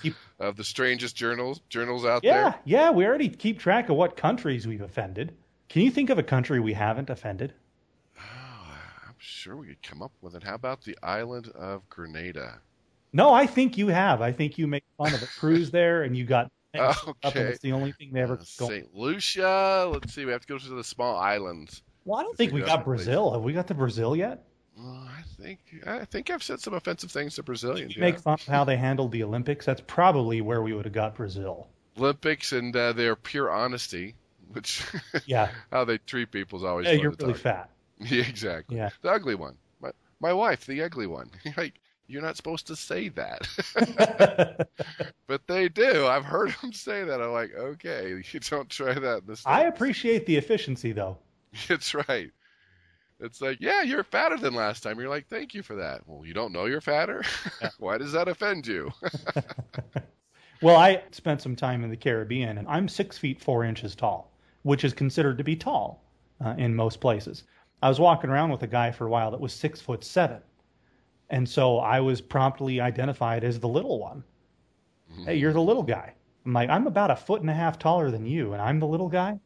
Keep- 0.04 0.14
of 0.40 0.56
the 0.56 0.64
strangest 0.64 1.16
journals 1.16 1.62
journals 1.68 2.06
out 2.06 2.24
Yeah, 2.24 2.34
there. 2.34 2.44
yeah. 2.64 2.82
Yeah. 2.84 2.92
We 2.92 3.08
already 3.08 3.28
keep 3.28 3.58
track 3.58 3.90
of 3.90 3.96
what 3.96 4.16
countries 4.16 4.68
we've 4.68 4.82
offended. 4.82 5.34
Can 5.68 5.82
you 5.82 5.90
think 5.90 6.12
of 6.12 6.20
a 6.20 6.24
country 6.24 6.60
we 6.60 6.74
haven't 6.74 7.10
offended? 7.10 7.54
Oh, 8.20 8.22
I'm 9.08 9.16
sure 9.18 9.58
we 9.58 9.66
could 9.66 9.82
come 9.82 10.04
up 10.04 10.12
with 10.22 10.36
it. 10.36 10.44
How 10.44 10.54
about 10.54 10.84
the 10.84 10.96
island 11.02 11.48
of 11.56 11.90
Grenada? 11.90 12.60
No, 13.14 13.34
I 13.34 13.48
think 13.48 13.76
you 13.80 13.88
have. 13.88 14.22
I 14.22 14.32
think 14.32 14.60
you 14.60 14.68
make 14.68 14.84
fun 14.96 15.12
of 15.12 15.24
a 15.24 15.28
cruise 15.40 15.72
there, 15.72 16.04
and 16.04 16.16
you 16.16 16.24
got 16.24 16.52
Okay. 16.76 17.42
it's 17.42 17.62
the 17.62 17.72
only 17.72 17.94
thing 17.94 18.12
they 18.14 18.22
ever 18.22 18.36
Uh. 18.36 18.44
St. 18.44 18.94
Lucia. 18.96 19.90
Let's 19.92 20.14
see. 20.14 20.24
We 20.26 20.32
have 20.32 20.42
to 20.42 20.48
go 20.48 20.60
to 20.60 20.70
the 20.70 20.84
small 20.84 21.18
islands. 21.18 21.82
Well, 22.06 22.20
I 22.20 22.24
don't 22.24 22.38
think 22.38 22.54
we 22.54 22.60
got 22.62 22.68
the 22.68 22.84
place. 22.86 23.06
Brazil. 23.06 23.32
Have 23.32 23.42
we 23.42 23.54
got 23.54 23.66
to 23.70 23.74
Brazil 23.74 24.16
yet? 24.16 24.46
Well, 24.78 25.08
I 25.08 25.22
think 25.42 25.60
I 25.86 26.06
think 26.06 26.30
I've 26.30 26.44
said 26.44 26.60
some 26.60 26.74
offensive 26.74 27.12
things 27.12 27.36
to 27.36 27.44
Brazilians. 27.44 27.96
You 27.96 28.02
make 28.02 28.20
fun 28.20 28.34
of 28.36 28.46
how 28.46 28.64
they 28.64 28.78
handled 28.78 29.12
the 29.12 29.24
Olympics. 29.24 29.66
That's 29.66 29.82
probably 29.86 30.42
where 30.42 30.62
we 30.62 30.74
would 30.74 30.86
have 30.86 30.94
got 30.94 31.16
Brazil. 31.16 31.68
Olympics 31.98 32.52
and 32.54 32.76
uh, 32.76 32.94
their 32.94 33.16
pure 33.16 33.52
honesty, 33.52 34.16
which 34.52 34.84
Yeah, 35.26 35.50
how 35.72 35.86
they 35.86 36.00
treat 36.00 36.32
people 36.32 36.60
is 36.60 36.66
always 36.66 36.88
yeah 36.88 36.94
you're 36.94 37.12
really 37.12 37.34
fat. 37.34 37.70
Yeah, 38.00 38.24
exactly. 38.24 38.78
Yeah. 38.78 38.90
The 39.02 39.12
ugly 39.12 39.36
one. 39.36 39.56
My 39.80 39.92
my 40.20 40.34
wife, 40.34 40.66
the 40.66 40.82
ugly 40.82 41.08
one. 41.08 41.30
like 41.58 41.80
you're 42.08 42.22
not 42.22 42.36
supposed 42.36 42.68
to 42.68 42.76
say 42.76 43.10
that, 43.10 44.68
but 45.28 45.48
they 45.48 45.70
do. 45.70 46.06
I've 46.06 46.26
heard 46.26 46.54
them 46.62 46.74
say 46.74 47.04
that. 47.04 47.22
I'm 47.22 47.32
like, 47.32 47.54
okay, 47.56 48.10
you 48.10 48.40
don't 48.42 48.70
try 48.70 48.94
that. 48.94 49.20
In 49.22 49.28
this 49.28 49.44
I 49.46 49.64
appreciate 49.64 50.26
the 50.26 50.36
efficiency, 50.36 50.92
though. 50.92 51.18
It's 51.70 51.94
right. 51.94 52.32
It's 53.24 53.42
like, 53.42 53.58
yeah, 53.62 53.82
you're 53.82 54.04
fatter 54.04 54.38
than 54.38 54.54
last 54.54 54.84
time. 54.84 55.00
You're 55.00 55.10
like, 55.10 55.28
thank 55.28 55.54
you 55.54 55.64
for 55.64 55.76
that. 55.76 56.02
Well, 56.06 56.26
you 56.26 56.34
don't 56.34 56.52
know 56.52 56.66
you're 56.66 56.82
fatter. 56.82 57.24
Why 57.80 57.98
does 57.98 58.12
that 58.12 58.28
offend 58.28 58.68
you? 58.68 58.92
Well, 60.64 60.78
I 60.78 61.04
spent 61.12 61.42
some 61.42 61.58
time 61.58 61.84
in 61.84 61.90
the 61.90 61.98
Caribbean, 61.98 62.58
and 62.58 62.66
I'm 62.70 62.88
six 62.88 63.18
feet 63.18 63.42
four 63.42 63.66
inches 63.66 63.96
tall, 63.96 64.32
which 64.62 64.86
is 64.86 64.94
considered 64.94 65.38
to 65.38 65.44
be 65.44 65.58
tall 65.58 66.06
uh, 66.40 66.56
in 66.58 66.74
most 66.74 67.02
places. 67.02 67.44
I 67.82 67.90
was 67.90 68.00
walking 68.00 68.30
around 68.30 68.50
with 68.50 68.64
a 68.64 68.68
guy 68.68 68.90
for 68.90 69.06
a 69.06 69.10
while 69.10 69.30
that 69.32 69.42
was 69.42 69.52
six 69.52 69.82
foot 69.82 70.06
seven, 70.06 70.42
and 71.30 71.50
so 71.50 71.80
I 71.80 72.00
was 72.00 72.22
promptly 72.22 72.80
identified 72.80 73.44
as 73.44 73.60
the 73.60 73.68
little 73.68 74.00
one. 74.00 74.24
Hey, 75.26 75.36
you're 75.36 75.52
the 75.52 75.62
little 75.62 75.84
guy. 75.84 76.14
I'm 76.46 76.54
like, 76.54 76.70
I'm 76.70 76.88
about 76.88 77.12
a 77.12 77.16
foot 77.18 77.42
and 77.42 77.50
a 77.50 77.54
half 77.54 77.78
taller 77.78 78.10
than 78.10 78.26
you, 78.26 78.54
and 78.54 78.62
I'm 78.62 78.80
the 78.80 78.88
little 78.88 79.10
guy. 79.10 79.42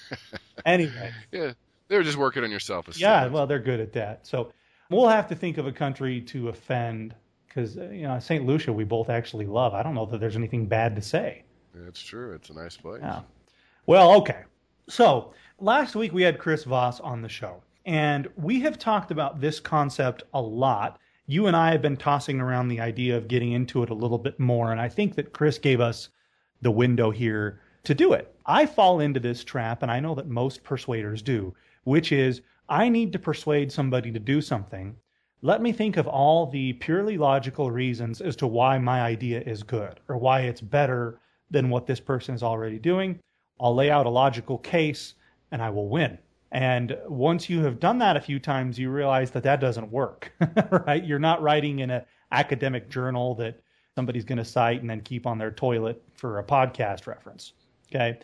anyway, 0.66 1.10
yeah, 1.32 1.52
they 1.90 1.96
were 1.96 2.04
just 2.04 2.16
working 2.16 2.44
on 2.44 2.50
your 2.50 2.60
self-esteem. 2.60 3.02
yeah, 3.02 3.26
well, 3.26 3.48
they're 3.48 3.58
good 3.58 3.80
at 3.80 3.92
that. 3.94 4.24
So 4.26 4.52
we'll 4.90 5.08
have 5.08 5.26
to 5.28 5.34
think 5.34 5.58
of 5.58 5.66
a 5.66 5.72
country 5.72 6.20
to 6.22 6.48
offend 6.48 7.14
because 7.48 7.76
uh, 7.76 7.90
you 7.90 8.02
know 8.02 8.18
St. 8.20 8.46
Lucia 8.46 8.72
we 8.72 8.84
both 8.84 9.10
actually 9.10 9.44
love. 9.46 9.74
I 9.74 9.82
don't 9.82 9.94
know 9.94 10.06
that 10.06 10.20
there's 10.20 10.36
anything 10.36 10.66
bad 10.66 10.94
to 10.94 11.02
say. 11.02 11.42
It's 11.88 12.00
true. 12.00 12.32
It's 12.32 12.48
a 12.48 12.54
nice 12.54 12.76
place. 12.76 13.00
Yeah. 13.02 13.22
Well, 13.86 14.12
okay. 14.18 14.42
So 14.88 15.34
last 15.58 15.96
week 15.96 16.12
we 16.12 16.22
had 16.22 16.38
Chris 16.38 16.62
Voss 16.62 17.00
on 17.00 17.22
the 17.22 17.28
show, 17.28 17.60
and 17.84 18.28
we 18.36 18.60
have 18.60 18.78
talked 18.78 19.10
about 19.10 19.40
this 19.40 19.58
concept 19.58 20.22
a 20.32 20.40
lot. 20.40 21.00
You 21.26 21.48
and 21.48 21.56
I 21.56 21.72
have 21.72 21.82
been 21.82 21.96
tossing 21.96 22.40
around 22.40 22.68
the 22.68 22.80
idea 22.80 23.16
of 23.16 23.26
getting 23.28 23.52
into 23.52 23.82
it 23.82 23.90
a 23.90 23.94
little 23.94 24.18
bit 24.18 24.38
more, 24.38 24.70
and 24.70 24.80
I 24.80 24.88
think 24.88 25.16
that 25.16 25.32
Chris 25.32 25.58
gave 25.58 25.80
us 25.80 26.08
the 26.62 26.70
window 26.70 27.10
here 27.10 27.60
to 27.82 27.94
do 27.94 28.12
it. 28.12 28.32
I 28.46 28.66
fall 28.66 29.00
into 29.00 29.18
this 29.18 29.42
trap, 29.42 29.82
and 29.82 29.90
I 29.90 29.98
know 29.98 30.14
that 30.14 30.28
most 30.28 30.62
persuaders 30.62 31.22
do, 31.22 31.54
which 31.84 32.12
is 32.12 32.42
I 32.68 32.88
need 32.88 33.12
to 33.12 33.18
persuade 33.18 33.72
somebody 33.72 34.12
to 34.12 34.18
do 34.18 34.40
something. 34.40 34.96
Let 35.42 35.62
me 35.62 35.72
think 35.72 35.96
of 35.96 36.06
all 36.06 36.46
the 36.46 36.74
purely 36.74 37.16
logical 37.16 37.70
reasons 37.70 38.20
as 38.20 38.36
to 38.36 38.46
why 38.46 38.78
my 38.78 39.00
idea 39.00 39.40
is 39.40 39.62
good 39.62 40.00
or 40.08 40.18
why 40.18 40.42
it's 40.42 40.60
better 40.60 41.18
than 41.50 41.70
what 41.70 41.86
this 41.86 42.00
person 42.00 42.34
is 42.34 42.42
already 42.42 42.78
doing. 42.78 43.18
I'll 43.60 43.74
lay 43.74 43.90
out 43.90 44.06
a 44.06 44.10
logical 44.10 44.58
case 44.58 45.14
and 45.50 45.60
I 45.60 45.70
will 45.70 45.88
win. 45.88 46.18
And 46.52 46.96
once 47.06 47.48
you 47.48 47.62
have 47.64 47.80
done 47.80 47.98
that 47.98 48.16
a 48.16 48.20
few 48.20 48.38
times, 48.38 48.78
you 48.78 48.90
realize 48.90 49.30
that 49.32 49.44
that 49.44 49.60
doesn't 49.60 49.90
work, 49.90 50.32
right? 50.86 51.04
You're 51.04 51.18
not 51.18 51.42
writing 51.42 51.80
in 51.80 51.90
an 51.90 52.02
academic 52.32 52.88
journal 52.88 53.34
that 53.36 53.60
somebody's 53.94 54.24
going 54.24 54.38
to 54.38 54.44
cite 54.44 54.80
and 54.80 54.90
then 54.90 55.00
keep 55.00 55.26
on 55.26 55.38
their 55.38 55.50
toilet 55.50 56.02
for 56.14 56.38
a 56.38 56.44
podcast 56.44 57.06
reference. 57.06 57.52
Okay. 57.88 58.18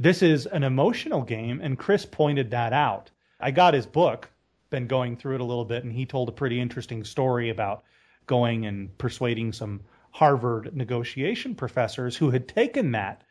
This 0.00 0.22
is 0.22 0.46
an 0.46 0.62
emotional 0.62 1.22
game, 1.22 1.60
and 1.60 1.76
Chris 1.76 2.06
pointed 2.06 2.52
that 2.52 2.72
out. 2.72 3.10
I 3.40 3.50
got 3.50 3.74
his 3.74 3.84
book, 3.84 4.30
been 4.70 4.86
going 4.86 5.16
through 5.16 5.34
it 5.34 5.40
a 5.40 5.44
little 5.44 5.64
bit, 5.64 5.82
and 5.82 5.92
he 5.92 6.06
told 6.06 6.28
a 6.28 6.32
pretty 6.32 6.60
interesting 6.60 7.02
story 7.02 7.50
about 7.50 7.82
going 8.26 8.64
and 8.64 8.96
persuading 8.98 9.52
some 9.52 9.80
Harvard 10.12 10.76
negotiation 10.76 11.56
professors 11.56 12.16
who 12.16 12.30
had 12.30 12.46
taken 12.46 12.92
that 12.92 13.22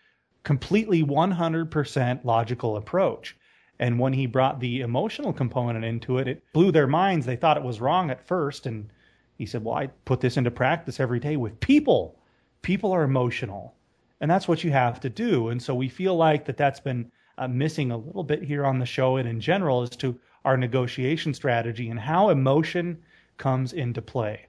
completely 0.44 1.04
100% 1.04 2.26
logical 2.26 2.76
approach. 2.76 3.38
And 3.80 3.98
when 3.98 4.12
he 4.12 4.26
brought 4.26 4.60
the 4.60 4.82
emotional 4.82 5.32
component 5.32 5.86
into 5.86 6.18
it, 6.18 6.28
it 6.28 6.44
blew 6.52 6.74
their 6.74 6.88
minds. 6.88 7.26
They 7.26 7.38
thought 7.38 7.56
it 7.56 7.64
was 7.64 7.80
wrong 7.80 8.10
at 8.12 8.28
first. 8.28 8.66
And 8.66 8.90
he 9.38 9.46
said, 9.46 9.64
Well, 9.64 9.76
I 9.76 9.88
put 10.04 10.20
this 10.20 10.36
into 10.36 10.52
practice 10.52 11.00
every 11.00 11.22
day 11.22 11.38
with 11.38 11.62
people. 11.62 12.20
People 12.62 12.92
are 12.92 13.04
emotional. 13.04 13.74
And 14.20 14.30
that's 14.30 14.48
what 14.48 14.64
you 14.64 14.72
have 14.72 15.00
to 15.02 15.10
do. 15.10 15.50
And 15.50 15.62
so 15.62 15.76
we 15.76 15.90
feel 15.90 16.16
like 16.16 16.46
that 16.46 16.58
that's 16.58 16.80
been 16.80 17.12
uh, 17.38 17.48
missing 17.48 17.92
a 17.92 17.98
little 17.98 18.24
bit 18.24 18.44
here 18.44 18.66
on 18.66 18.80
the 18.80 18.86
show 18.86 19.18
and 19.18 19.28
in 19.28 19.40
general 19.40 19.84
as 19.84 19.92
to 19.92 20.20
our 20.44 20.58
negotiation 20.58 21.34
strategy 21.34 21.90
and 21.90 22.00
how 22.00 22.30
emotion 22.30 23.04
comes 23.38 23.74
into 23.74 24.02
play, 24.02 24.48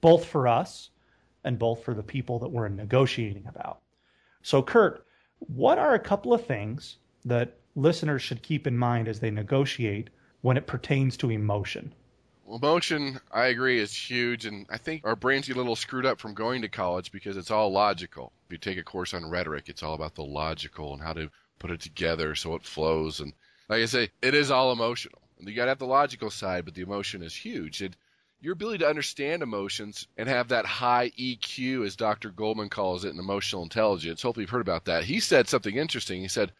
both 0.00 0.24
for 0.24 0.46
us 0.46 0.90
and 1.44 1.58
both 1.58 1.82
for 1.84 1.94
the 1.94 2.02
people 2.02 2.38
that 2.40 2.48
we're 2.48 2.68
negotiating 2.68 3.46
about. 3.46 3.80
So, 4.42 4.62
Kurt, 4.62 5.06
what 5.38 5.78
are 5.78 5.94
a 5.94 5.98
couple 5.98 6.34
of 6.34 6.44
things 6.44 6.98
that 7.24 7.58
listeners 7.74 8.22
should 8.22 8.42
keep 8.42 8.66
in 8.66 8.76
mind 8.76 9.08
as 9.08 9.20
they 9.20 9.30
negotiate 9.30 10.10
when 10.42 10.56
it 10.56 10.66
pertains 10.66 11.16
to 11.18 11.30
emotion? 11.30 11.94
Emotion, 12.48 13.20
I 13.32 13.46
agree, 13.46 13.80
is 13.80 13.92
huge, 13.92 14.46
and 14.46 14.66
I 14.70 14.78
think 14.78 15.04
our 15.04 15.16
brains 15.16 15.48
get 15.48 15.56
a 15.56 15.58
little 15.58 15.74
screwed 15.74 16.06
up 16.06 16.20
from 16.20 16.34
going 16.34 16.62
to 16.62 16.68
college 16.68 17.10
because 17.10 17.36
it's 17.36 17.50
all 17.50 17.72
logical. 17.72 18.32
If 18.46 18.52
you 18.52 18.58
take 18.58 18.78
a 18.78 18.84
course 18.84 19.14
on 19.14 19.28
rhetoric, 19.28 19.68
it's 19.68 19.82
all 19.82 19.94
about 19.94 20.14
the 20.14 20.24
logical 20.24 20.92
and 20.92 21.02
how 21.02 21.12
to 21.14 21.30
put 21.58 21.72
it 21.72 21.80
together 21.80 22.34
so 22.34 22.54
it 22.54 22.64
flows. 22.64 23.18
And 23.20 23.32
like 23.68 23.82
I 23.82 23.86
say, 23.86 24.10
it 24.22 24.34
is 24.34 24.50
all 24.50 24.70
emotional. 24.70 25.20
You 25.40 25.54
got 25.54 25.64
to 25.64 25.70
have 25.70 25.78
the 25.78 25.86
logical 25.86 26.30
side, 26.30 26.64
but 26.64 26.74
the 26.74 26.82
emotion 26.82 27.22
is 27.22 27.34
huge. 27.34 27.82
And 27.82 27.96
your 28.40 28.52
ability 28.52 28.78
to 28.78 28.88
understand 28.88 29.42
emotions 29.42 30.06
and 30.16 30.28
have 30.28 30.48
that 30.48 30.66
high 30.66 31.10
EQ, 31.18 31.84
as 31.84 31.96
Dr. 31.96 32.30
Goldman 32.30 32.68
calls 32.68 33.04
it, 33.04 33.12
in 33.12 33.18
emotional 33.18 33.64
intelligence. 33.64 34.22
Hopefully, 34.22 34.44
you've 34.44 34.50
heard 34.50 34.60
about 34.60 34.84
that. 34.84 35.04
He 35.04 35.18
said 35.20 35.48
something 35.48 35.76
interesting. 35.76 36.20
He 36.20 36.28
said, 36.28 36.52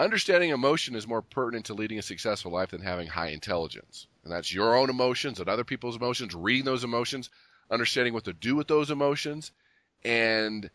Understanding 0.00 0.50
emotion 0.50 0.94
is 0.94 1.08
more 1.08 1.22
pertinent 1.22 1.66
to 1.66 1.74
leading 1.74 1.98
a 1.98 2.02
successful 2.02 2.52
life 2.52 2.70
than 2.70 2.82
having 2.82 3.08
high 3.08 3.30
intelligence. 3.30 4.06
And 4.22 4.32
that's 4.32 4.54
your 4.54 4.76
own 4.76 4.90
emotions 4.90 5.40
and 5.40 5.48
other 5.48 5.64
people's 5.64 5.96
emotions, 5.96 6.36
reading 6.36 6.64
those 6.64 6.84
emotions, 6.84 7.30
understanding 7.68 8.14
what 8.14 8.24
to 8.24 8.32
do 8.32 8.54
with 8.54 8.68
those 8.68 8.92
emotions, 8.92 9.50
and 10.04 10.70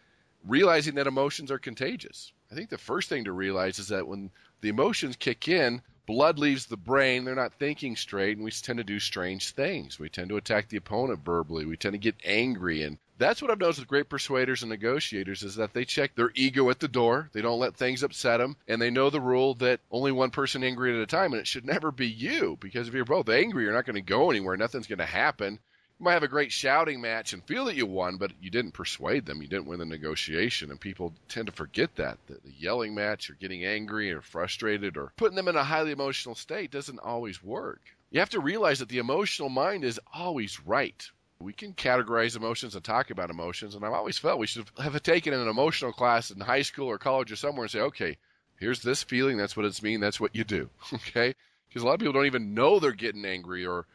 realizing 0.45 0.95
that 0.95 1.07
emotions 1.07 1.51
are 1.51 1.59
contagious. 1.59 2.33
I 2.51 2.55
think 2.55 2.69
the 2.69 2.77
first 2.77 3.07
thing 3.07 3.23
to 3.23 3.31
realize 3.31 3.79
is 3.79 3.87
that 3.87 4.07
when 4.07 4.29
the 4.59 4.67
emotions 4.67 5.15
kick 5.15 5.47
in, 5.47 5.81
blood 6.05 6.37
leaves 6.37 6.65
the 6.65 6.75
brain, 6.75 7.23
they're 7.23 7.33
not 7.33 7.53
thinking 7.53 7.95
straight, 7.95 8.35
and 8.35 8.43
we 8.43 8.51
tend 8.51 8.77
to 8.77 8.83
do 8.83 8.99
strange 8.99 9.51
things. 9.51 9.97
We 9.97 10.09
tend 10.09 10.29
to 10.29 10.37
attack 10.37 10.67
the 10.67 10.77
opponent 10.77 11.23
verbally, 11.23 11.65
we 11.65 11.77
tend 11.77 11.93
to 11.93 11.97
get 11.97 12.15
angry, 12.25 12.83
and 12.83 12.97
that's 13.23 13.41
what 13.41 13.49
I've 13.49 13.59
noticed 13.59 13.79
with 13.79 13.87
great 13.87 14.09
persuaders 14.09 14.63
and 14.63 14.69
negotiators 14.69 15.43
is 15.43 15.55
that 15.55 15.73
they 15.73 15.85
check 15.85 16.13
their 16.13 16.33
ego 16.35 16.69
at 16.69 16.81
the 16.81 16.89
door. 16.89 17.29
They 17.31 17.41
don't 17.41 17.59
let 17.59 17.77
things 17.77 18.03
upset 18.03 18.39
them, 18.39 18.57
and 18.67 18.81
they 18.81 18.89
know 18.89 19.09
the 19.09 19.21
rule 19.21 19.53
that 19.55 19.79
only 19.89 20.11
one 20.11 20.29
person 20.29 20.61
angry 20.61 20.93
at 20.93 21.01
a 21.01 21.05
time, 21.05 21.31
and 21.31 21.39
it 21.39 21.47
should 21.47 21.63
never 21.63 21.89
be 21.89 22.07
you 22.07 22.57
because 22.59 22.89
if 22.89 22.93
you're 22.93 23.05
both 23.05 23.29
angry, 23.29 23.63
you're 23.63 23.71
not 23.71 23.85
going 23.85 23.95
to 23.95 24.01
go 24.01 24.29
anywhere. 24.29 24.57
Nothing's 24.57 24.87
going 24.87 24.99
to 24.99 25.05
happen. 25.05 25.53
You 25.99 26.03
might 26.03 26.15
have 26.15 26.23
a 26.23 26.27
great 26.27 26.51
shouting 26.51 26.99
match 26.99 27.31
and 27.31 27.41
feel 27.45 27.63
that 27.65 27.77
you 27.77 27.85
won, 27.85 28.17
but 28.17 28.33
you 28.41 28.49
didn't 28.49 28.73
persuade 28.73 29.25
them. 29.25 29.41
You 29.41 29.47
didn't 29.47 29.67
win 29.67 29.79
the 29.79 29.85
negotiation, 29.85 30.69
and 30.69 30.81
people 30.81 31.13
tend 31.29 31.45
to 31.45 31.53
forget 31.53 31.95
that. 31.95 32.17
The, 32.27 32.33
the 32.43 32.51
yelling 32.57 32.93
match 32.93 33.29
or 33.29 33.35
getting 33.35 33.63
angry 33.63 34.11
or 34.11 34.19
frustrated 34.19 34.97
or 34.97 35.13
putting 35.15 35.37
them 35.37 35.47
in 35.47 35.55
a 35.55 35.63
highly 35.63 35.91
emotional 35.91 36.35
state 36.35 36.71
doesn't 36.71 36.99
always 36.99 37.41
work. 37.41 37.79
You 38.11 38.19
have 38.19 38.31
to 38.31 38.41
realize 38.41 38.79
that 38.79 38.89
the 38.89 38.97
emotional 38.97 39.49
mind 39.49 39.85
is 39.85 39.99
always 40.13 40.59
right 40.65 41.09
we 41.39 41.53
can 41.53 41.73
categorize 41.73 42.35
emotions 42.35 42.75
and 42.75 42.83
talk 42.83 43.09
about 43.09 43.29
emotions. 43.29 43.75
And 43.75 43.85
I've 43.85 43.93
always 43.93 44.17
felt 44.17 44.39
we 44.39 44.47
should 44.47 44.65
have 44.77 45.01
taken 45.03 45.33
an 45.33 45.47
emotional 45.47 45.91
class 45.91 46.31
in 46.31 46.39
high 46.39 46.61
school 46.61 46.87
or 46.87 46.97
college 46.97 47.31
or 47.31 47.35
somewhere 47.35 47.65
and 47.65 47.71
say, 47.71 47.81
okay, 47.81 48.17
here's 48.57 48.81
this 48.81 49.03
feeling. 49.03 49.37
That's 49.37 49.57
what 49.57 49.65
it's 49.65 49.83
mean. 49.83 49.99
That's 49.99 50.19
what 50.19 50.35
you 50.35 50.43
do. 50.43 50.69
Okay. 50.93 51.35
Because 51.67 51.81
a 51.81 51.87
lot 51.87 51.95
of 51.95 51.99
people 52.01 52.13
don't 52.13 52.27
even 52.27 52.53
know 52.53 52.77
they're 52.77 52.91
getting 52.91 53.25
angry 53.25 53.65
or, 53.65 53.87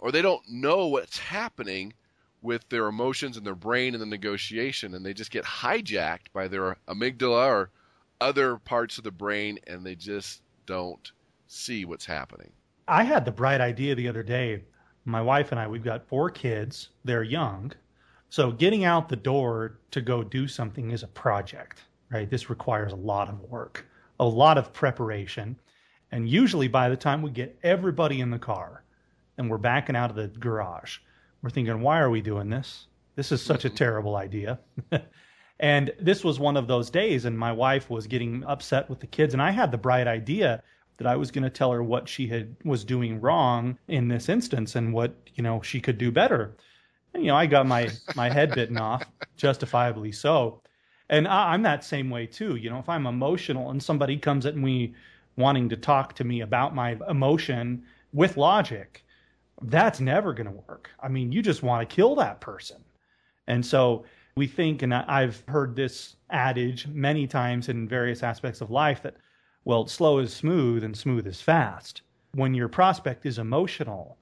or 0.00 0.10
they 0.10 0.22
don't 0.22 0.42
know 0.48 0.86
what's 0.86 1.18
happening 1.18 1.92
with 2.40 2.66
their 2.70 2.86
emotions 2.86 3.36
and 3.36 3.46
their 3.46 3.54
brain 3.54 3.92
in 3.92 4.00
the 4.00 4.06
negotiation. 4.06 4.94
And 4.94 5.04
they 5.04 5.12
just 5.12 5.30
get 5.30 5.44
hijacked 5.44 6.32
by 6.32 6.48
their 6.48 6.78
amygdala 6.88 7.46
or 7.46 7.70
other 8.22 8.56
parts 8.56 8.96
of 8.96 9.04
the 9.04 9.10
brain 9.10 9.58
and 9.66 9.84
they 9.84 9.94
just 9.94 10.40
don't 10.64 11.12
see 11.46 11.84
what's 11.84 12.06
happening. 12.06 12.50
I 12.88 13.02
had 13.04 13.26
the 13.26 13.32
bright 13.32 13.60
idea 13.60 13.94
the 13.94 14.08
other 14.08 14.22
day 14.22 14.62
my 15.06 15.22
wife 15.22 15.52
and 15.52 15.60
I, 15.60 15.68
we've 15.68 15.84
got 15.84 16.06
four 16.08 16.28
kids. 16.30 16.90
They're 17.04 17.22
young. 17.22 17.72
So 18.28 18.50
getting 18.50 18.84
out 18.84 19.08
the 19.08 19.16
door 19.16 19.78
to 19.92 20.00
go 20.00 20.24
do 20.24 20.48
something 20.48 20.90
is 20.90 21.04
a 21.04 21.08
project, 21.08 21.82
right? 22.10 22.28
This 22.28 22.50
requires 22.50 22.92
a 22.92 22.96
lot 22.96 23.28
of 23.28 23.40
work, 23.42 23.86
a 24.18 24.26
lot 24.26 24.58
of 24.58 24.72
preparation. 24.72 25.56
And 26.10 26.28
usually 26.28 26.68
by 26.68 26.88
the 26.88 26.96
time 26.96 27.22
we 27.22 27.30
get 27.30 27.56
everybody 27.62 28.20
in 28.20 28.30
the 28.30 28.38
car 28.38 28.82
and 29.38 29.48
we're 29.48 29.58
backing 29.58 29.96
out 29.96 30.10
of 30.10 30.16
the 30.16 30.26
garage, 30.26 30.98
we're 31.40 31.50
thinking, 31.50 31.80
why 31.80 32.00
are 32.00 32.10
we 32.10 32.20
doing 32.20 32.50
this? 32.50 32.88
This 33.14 33.30
is 33.30 33.40
such 33.40 33.64
a 33.64 33.70
terrible 33.84 34.16
idea. 34.16 34.58
and 35.60 35.92
this 36.00 36.24
was 36.24 36.40
one 36.40 36.56
of 36.56 36.66
those 36.66 36.90
days, 36.90 37.24
and 37.24 37.38
my 37.38 37.52
wife 37.52 37.88
was 37.90 38.08
getting 38.08 38.42
upset 38.44 38.90
with 38.90 38.98
the 38.98 39.06
kids, 39.06 39.34
and 39.34 39.42
I 39.42 39.52
had 39.52 39.70
the 39.70 39.78
bright 39.78 40.08
idea 40.08 40.62
that 40.98 41.06
I 41.06 41.16
was 41.16 41.30
going 41.30 41.44
to 41.44 41.50
tell 41.50 41.72
her 41.72 41.82
what 41.82 42.08
she 42.08 42.26
had 42.26 42.56
was 42.64 42.84
doing 42.84 43.20
wrong 43.20 43.78
in 43.88 44.08
this 44.08 44.28
instance 44.28 44.76
and 44.76 44.92
what 44.92 45.14
you 45.34 45.42
know 45.42 45.60
she 45.62 45.80
could 45.80 45.98
do 45.98 46.10
better. 46.10 46.56
And 47.14 47.22
you 47.24 47.28
know, 47.28 47.36
I 47.36 47.46
got 47.46 47.66
my 47.66 47.90
my 48.14 48.30
head 48.30 48.54
bitten 48.54 48.78
off, 48.78 49.04
justifiably 49.36 50.12
so. 50.12 50.62
And 51.08 51.28
I, 51.28 51.52
I'm 51.52 51.62
that 51.62 51.84
same 51.84 52.10
way 52.10 52.26
too. 52.26 52.56
You 52.56 52.70
know, 52.70 52.78
if 52.78 52.88
I'm 52.88 53.06
emotional 53.06 53.70
and 53.70 53.82
somebody 53.82 54.16
comes 54.16 54.46
at 54.46 54.56
me 54.56 54.94
wanting 55.36 55.68
to 55.68 55.76
talk 55.76 56.14
to 56.14 56.24
me 56.24 56.40
about 56.40 56.74
my 56.74 56.98
emotion 57.08 57.84
with 58.12 58.36
logic, 58.36 59.04
that's 59.62 60.00
never 60.00 60.32
going 60.32 60.46
to 60.46 60.62
work. 60.68 60.90
I 61.00 61.08
mean, 61.08 61.32
you 61.32 61.42
just 61.42 61.62
want 61.62 61.88
to 61.88 61.94
kill 61.94 62.14
that 62.16 62.40
person. 62.40 62.78
And 63.46 63.64
so 63.64 64.04
we 64.36 64.46
think, 64.46 64.82
and 64.82 64.92
I've 64.92 65.42
heard 65.48 65.76
this 65.76 66.16
adage 66.30 66.86
many 66.88 67.26
times 67.26 67.68
in 67.68 67.88
various 67.88 68.22
aspects 68.22 68.60
of 68.60 68.70
life 68.70 69.02
that, 69.02 69.16
well, 69.66 69.88
slow 69.88 70.20
is 70.20 70.32
smooth 70.32 70.84
and 70.84 70.96
smooth 70.96 71.26
is 71.26 71.40
fast. 71.40 72.02
When 72.32 72.54
your 72.54 72.68
prospect 72.68 73.26
is 73.26 73.36
emotional, 73.36 74.16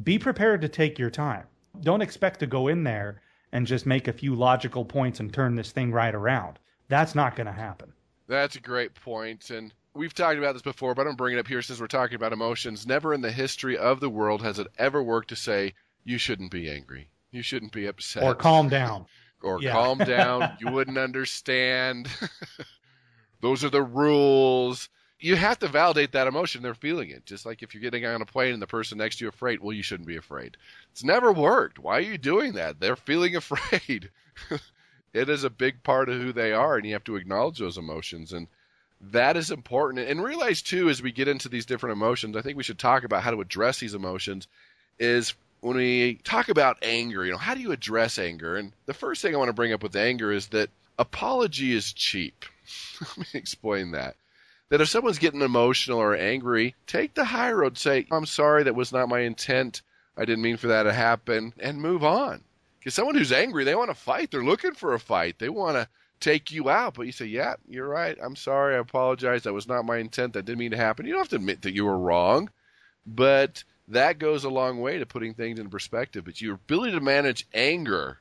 be 0.00 0.16
prepared 0.16 0.60
to 0.60 0.68
take 0.68 0.96
your 0.96 1.10
time. 1.10 1.42
Don't 1.80 2.02
expect 2.02 2.38
to 2.38 2.46
go 2.46 2.68
in 2.68 2.84
there 2.84 3.20
and 3.50 3.66
just 3.66 3.84
make 3.84 4.06
a 4.06 4.12
few 4.12 4.36
logical 4.36 4.84
points 4.84 5.18
and 5.18 5.34
turn 5.34 5.56
this 5.56 5.72
thing 5.72 5.90
right 5.90 6.14
around. 6.14 6.60
That's 6.86 7.16
not 7.16 7.34
going 7.34 7.48
to 7.48 7.52
happen. 7.52 7.94
That's 8.28 8.54
a 8.54 8.60
great 8.60 8.94
point. 8.94 9.50
And 9.50 9.74
we've 9.92 10.14
talked 10.14 10.38
about 10.38 10.52
this 10.52 10.62
before, 10.62 10.94
but 10.94 11.08
I'm 11.08 11.16
bringing 11.16 11.38
it 11.38 11.40
up 11.40 11.48
here 11.48 11.62
since 11.62 11.80
we're 11.80 11.88
talking 11.88 12.14
about 12.14 12.32
emotions. 12.32 12.86
Never 12.86 13.12
in 13.12 13.22
the 13.22 13.32
history 13.32 13.76
of 13.76 13.98
the 13.98 14.10
world 14.10 14.40
has 14.42 14.60
it 14.60 14.68
ever 14.78 15.02
worked 15.02 15.30
to 15.30 15.36
say, 15.36 15.74
you 16.04 16.16
shouldn't 16.16 16.52
be 16.52 16.70
angry. 16.70 17.08
You 17.32 17.42
shouldn't 17.42 17.72
be 17.72 17.86
upset. 17.86 18.22
Or 18.22 18.36
calm 18.36 18.68
down. 18.68 19.06
or 19.42 19.60
yeah. 19.60 19.72
calm 19.72 19.98
down. 19.98 20.56
you 20.60 20.70
wouldn't 20.70 20.96
understand. 20.96 22.08
Those 23.40 23.64
are 23.64 23.70
the 23.70 23.82
rules. 23.82 24.88
You 25.18 25.36
have 25.36 25.58
to 25.60 25.68
validate 25.68 26.12
that 26.12 26.26
emotion. 26.26 26.62
They're 26.62 26.74
feeling 26.74 27.10
it. 27.10 27.24
Just 27.24 27.46
like 27.46 27.62
if 27.62 27.74
you're 27.74 27.80
getting 27.80 28.04
on 28.04 28.22
a 28.22 28.26
plane 28.26 28.52
and 28.52 28.62
the 28.62 28.66
person 28.66 28.98
next 28.98 29.16
to 29.18 29.24
you 29.24 29.28
afraid, 29.28 29.60
well, 29.60 29.72
you 29.72 29.82
shouldn't 29.82 30.08
be 30.08 30.16
afraid. 30.16 30.56
It's 30.92 31.04
never 31.04 31.32
worked. 31.32 31.78
Why 31.78 31.98
are 31.98 32.00
you 32.02 32.18
doing 32.18 32.54
that? 32.54 32.80
They're 32.80 32.96
feeling 32.96 33.36
afraid. 33.36 34.10
it 35.12 35.28
is 35.28 35.44
a 35.44 35.50
big 35.50 35.82
part 35.82 36.08
of 36.08 36.20
who 36.20 36.32
they 36.32 36.52
are, 36.52 36.76
and 36.76 36.86
you 36.86 36.92
have 36.92 37.04
to 37.04 37.16
acknowledge 37.16 37.58
those 37.58 37.78
emotions. 37.78 38.32
And 38.32 38.48
that 39.00 39.36
is 39.36 39.50
important. 39.50 40.08
And 40.08 40.22
realize 40.22 40.62
too, 40.62 40.88
as 40.88 41.02
we 41.02 41.12
get 41.12 41.28
into 41.28 41.48
these 41.48 41.66
different 41.66 41.94
emotions, 41.94 42.36
I 42.36 42.42
think 42.42 42.56
we 42.56 42.62
should 42.62 42.78
talk 42.78 43.04
about 43.04 43.22
how 43.22 43.30
to 43.30 43.40
address 43.40 43.78
these 43.78 43.94
emotions. 43.94 44.48
Is 44.98 45.34
when 45.60 45.76
we 45.76 46.20
talk 46.24 46.48
about 46.48 46.78
anger, 46.82 47.24
you 47.24 47.32
know, 47.32 47.38
how 47.38 47.54
do 47.54 47.60
you 47.60 47.72
address 47.72 48.18
anger? 48.18 48.56
And 48.56 48.72
the 48.86 48.94
first 48.94 49.22
thing 49.22 49.34
I 49.34 49.38
want 49.38 49.48
to 49.48 49.54
bring 49.54 49.72
up 49.72 49.82
with 49.82 49.96
anger 49.96 50.32
is 50.32 50.48
that 50.48 50.70
apology 50.98 51.72
is 51.72 51.92
cheap. 51.92 52.44
Let 53.00 53.18
me 53.18 53.26
explain 53.34 53.92
that. 53.92 54.16
That 54.68 54.80
if 54.80 54.88
someone's 54.88 55.18
getting 55.20 55.42
emotional 55.42 56.00
or 56.00 56.16
angry, 56.16 56.74
take 56.86 57.14
the 57.14 57.24
high 57.24 57.52
road. 57.52 57.78
Say, 57.78 58.06
I'm 58.10 58.26
sorry, 58.26 58.64
that 58.64 58.74
was 58.74 58.92
not 58.92 59.08
my 59.08 59.20
intent. 59.20 59.82
I 60.16 60.24
didn't 60.24 60.42
mean 60.42 60.56
for 60.56 60.68
that 60.68 60.84
to 60.84 60.92
happen, 60.92 61.52
and 61.58 61.80
move 61.80 62.02
on. 62.02 62.42
Because 62.78 62.94
someone 62.94 63.14
who's 63.14 63.32
angry, 63.32 63.64
they 63.64 63.74
want 63.74 63.90
to 63.90 63.94
fight. 63.94 64.30
They're 64.30 64.44
looking 64.44 64.74
for 64.74 64.94
a 64.94 65.00
fight. 65.00 65.38
They 65.38 65.48
want 65.48 65.76
to 65.76 65.88
take 66.20 66.50
you 66.50 66.68
out. 66.70 66.94
But 66.94 67.06
you 67.06 67.12
say, 67.12 67.26
yeah, 67.26 67.54
you're 67.68 67.88
right. 67.88 68.16
I'm 68.22 68.36
sorry. 68.36 68.74
I 68.74 68.78
apologize. 68.78 69.42
That 69.42 69.52
was 69.52 69.68
not 69.68 69.84
my 69.84 69.98
intent. 69.98 70.32
That 70.32 70.44
didn't 70.44 70.58
mean 70.58 70.70
to 70.70 70.76
happen. 70.76 71.06
You 71.06 71.12
don't 71.12 71.20
have 71.20 71.28
to 71.30 71.36
admit 71.36 71.62
that 71.62 71.74
you 71.74 71.84
were 71.84 71.98
wrong. 71.98 72.50
But 73.06 73.62
that 73.88 74.18
goes 74.18 74.44
a 74.44 74.50
long 74.50 74.80
way 74.80 74.98
to 74.98 75.06
putting 75.06 75.34
things 75.34 75.58
in 75.58 75.68
perspective. 75.68 76.24
But 76.24 76.40
your 76.40 76.54
ability 76.54 76.92
to 76.92 77.00
manage 77.00 77.46
anger 77.54 78.20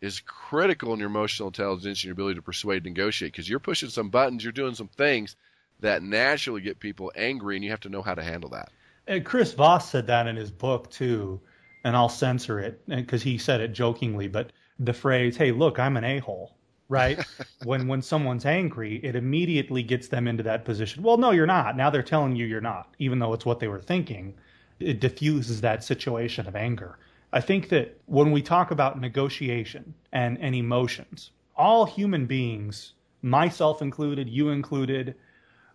is 0.00 0.20
critical 0.20 0.92
in 0.92 1.00
your 1.00 1.08
emotional 1.08 1.48
intelligence 1.48 2.00
and 2.00 2.04
your 2.04 2.12
ability 2.12 2.36
to 2.36 2.42
persuade 2.42 2.84
and 2.84 2.94
negotiate 2.96 3.32
because 3.32 3.48
you're 3.48 3.58
pushing 3.58 3.88
some 3.88 4.10
buttons, 4.10 4.44
you're 4.44 4.52
doing 4.52 4.74
some 4.74 4.88
things 4.88 5.36
that 5.80 6.02
naturally 6.02 6.60
get 6.60 6.80
people 6.80 7.12
angry, 7.16 7.56
and 7.56 7.64
you 7.64 7.70
have 7.70 7.80
to 7.80 7.88
know 7.88 8.02
how 8.02 8.14
to 8.14 8.22
handle 8.22 8.50
that. 8.50 8.70
And 9.06 9.24
Chris 9.24 9.52
Voss 9.52 9.90
said 9.90 10.06
that 10.06 10.26
in 10.26 10.36
his 10.36 10.50
book 10.50 10.90
too, 10.90 11.40
and 11.84 11.96
I'll 11.96 12.08
censor 12.08 12.58
it 12.58 12.80
because 12.88 13.22
he 13.22 13.38
said 13.38 13.60
it 13.60 13.72
jokingly, 13.72 14.28
but 14.28 14.52
the 14.78 14.92
phrase, 14.92 15.36
"Hey, 15.36 15.52
look, 15.52 15.78
I'm 15.78 15.96
an 15.96 16.04
a-hole." 16.04 16.56
right? 16.88 17.24
when 17.64 17.88
when 17.88 18.02
someone's 18.02 18.46
angry, 18.46 18.96
it 19.02 19.16
immediately 19.16 19.82
gets 19.82 20.08
them 20.08 20.28
into 20.28 20.42
that 20.44 20.64
position. 20.64 21.02
Well, 21.02 21.16
no, 21.16 21.30
you're 21.30 21.46
not. 21.46 21.76
Now 21.76 21.90
they're 21.90 22.02
telling 22.02 22.36
you 22.36 22.46
you're 22.46 22.60
not, 22.60 22.94
even 22.98 23.18
though 23.18 23.32
it's 23.32 23.46
what 23.46 23.60
they 23.60 23.68
were 23.68 23.80
thinking. 23.80 24.34
It 24.78 25.00
diffuses 25.00 25.62
that 25.62 25.82
situation 25.82 26.46
of 26.46 26.54
anger. 26.54 26.98
I 27.36 27.40
think 27.42 27.68
that 27.68 28.00
when 28.06 28.30
we 28.30 28.40
talk 28.40 28.70
about 28.70 28.98
negotiation 28.98 29.92
and, 30.10 30.38
and 30.40 30.54
emotions, 30.54 31.32
all 31.54 31.84
human 31.84 32.24
beings, 32.24 32.94
myself 33.20 33.82
included, 33.82 34.26
you 34.26 34.48
included, 34.48 35.16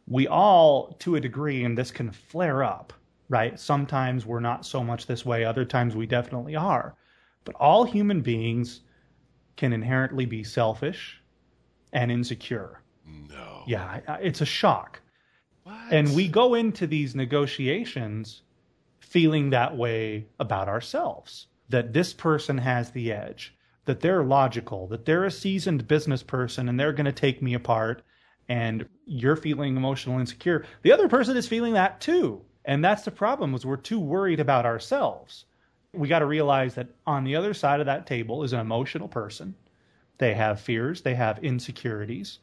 we 0.07 0.27
all, 0.27 0.95
to 1.01 1.17
a 1.17 1.21
degree, 1.21 1.63
and 1.63 1.77
this 1.77 1.91
can 1.91 2.09
flare 2.09 2.63
up, 2.63 2.93
right? 3.29 3.59
Sometimes 3.59 4.25
we're 4.25 4.39
not 4.39 4.65
so 4.65 4.83
much 4.83 5.05
this 5.05 5.23
way, 5.23 5.45
other 5.45 5.63
times 5.63 5.95
we 5.95 6.07
definitely 6.07 6.55
are. 6.55 6.95
But 7.45 7.53
all 7.57 7.83
human 7.83 8.21
beings 8.21 8.81
can 9.55 9.71
inherently 9.71 10.25
be 10.25 10.43
selfish 10.43 11.21
and 11.93 12.11
insecure. 12.11 12.81
No. 13.05 13.65
Yeah, 13.67 13.99
it's 14.19 14.41
a 14.41 14.47
shock. 14.47 14.99
What? 15.61 15.91
And 15.91 16.15
we 16.15 16.27
go 16.27 16.55
into 16.55 16.87
these 16.87 17.13
negotiations 17.13 18.41
feeling 18.99 19.51
that 19.51 19.77
way 19.77 20.25
about 20.39 20.67
ourselves 20.67 21.45
that 21.71 21.93
this 21.93 22.13
person 22.13 22.59
has 22.59 22.91
the 22.91 23.11
edge, 23.11 23.55
that 23.85 23.99
they're 24.01 24.23
logical, 24.23 24.87
that 24.87 25.05
they're 25.05 25.25
a 25.25 25.31
seasoned 25.31 25.87
business 25.87 26.23
person 26.23 26.69
and 26.69 26.79
they're 26.79 26.93
going 26.93 27.05
to 27.05 27.11
take 27.11 27.41
me 27.41 27.53
apart. 27.53 28.03
And 28.47 28.87
you're 29.05 29.35
feeling 29.35 29.77
emotional 29.77 30.19
insecure. 30.19 30.65
The 30.81 30.91
other 30.91 31.07
person 31.07 31.37
is 31.37 31.47
feeling 31.47 31.73
that 31.73 32.01
too. 32.01 32.41
And 32.65 32.83
that's 32.83 33.03
the 33.03 33.11
problem 33.11 33.53
is 33.53 33.65
we're 33.65 33.77
too 33.77 33.99
worried 33.99 34.39
about 34.39 34.65
ourselves 34.65 35.45
we 35.93 36.07
got 36.07 36.19
to 36.19 36.25
realize 36.25 36.75
that 36.75 36.89
on 37.05 37.23
the 37.23 37.35
other 37.35 37.53
side 37.53 37.79
of 37.79 37.85
that 37.85 38.05
table 38.05 38.43
is 38.43 38.53
an 38.53 38.59
emotional 38.59 39.07
person. 39.07 39.55
They 40.17 40.33
have 40.33 40.61
fears, 40.61 41.01
they 41.01 41.15
have 41.15 41.43
insecurities, 41.43 42.39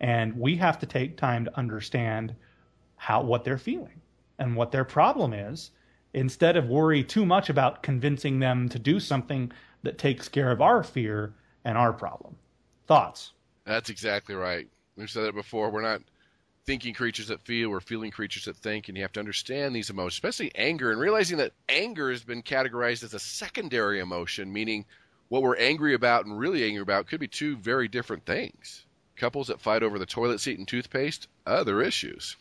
and 0.00 0.38
we 0.38 0.56
have 0.56 0.78
to 0.78 0.86
take 0.86 1.16
time 1.16 1.44
to 1.44 1.58
understand 1.58 2.34
how 2.96 3.22
what 3.22 3.44
they're 3.44 3.58
feeling 3.58 4.00
and 4.38 4.56
what 4.56 4.70
their 4.70 4.84
problem 4.84 5.32
is 5.32 5.70
instead 6.16 6.56
of 6.56 6.66
worry 6.66 7.04
too 7.04 7.26
much 7.26 7.50
about 7.50 7.82
convincing 7.82 8.40
them 8.40 8.70
to 8.70 8.78
do 8.78 8.98
something 8.98 9.52
that 9.82 9.98
takes 9.98 10.28
care 10.28 10.50
of 10.50 10.62
our 10.62 10.82
fear 10.82 11.34
and 11.62 11.76
our 11.76 11.92
problem. 11.92 12.34
Thoughts? 12.86 13.32
That's 13.66 13.90
exactly 13.90 14.34
right. 14.34 14.66
We've 14.96 15.10
said 15.10 15.24
it 15.24 15.34
before. 15.34 15.70
We're 15.70 15.82
not 15.82 16.00
thinking 16.64 16.94
creatures 16.94 17.28
that 17.28 17.42
feel, 17.42 17.68
we're 17.68 17.80
feeling 17.80 18.10
creatures 18.10 18.46
that 18.46 18.56
think, 18.56 18.88
and 18.88 18.96
you 18.96 19.04
have 19.04 19.12
to 19.12 19.20
understand 19.20 19.76
these 19.76 19.90
emotions, 19.90 20.14
especially 20.14 20.50
anger, 20.54 20.90
and 20.90 20.98
realizing 20.98 21.36
that 21.36 21.52
anger 21.68 22.10
has 22.10 22.24
been 22.24 22.42
categorized 22.42 23.04
as 23.04 23.12
a 23.12 23.18
secondary 23.18 24.00
emotion, 24.00 24.50
meaning 24.50 24.86
what 25.28 25.42
we're 25.42 25.56
angry 25.56 25.92
about 25.92 26.24
and 26.24 26.38
really 26.38 26.64
angry 26.64 26.80
about 26.80 27.08
could 27.08 27.20
be 27.20 27.28
two 27.28 27.56
very 27.58 27.88
different 27.88 28.24
things. 28.24 28.86
Couples 29.16 29.48
that 29.48 29.60
fight 29.60 29.82
over 29.82 29.98
the 29.98 30.06
toilet 30.06 30.40
seat 30.40 30.58
and 30.58 30.66
toothpaste, 30.66 31.28
other 31.46 31.82
issues. 31.82 32.36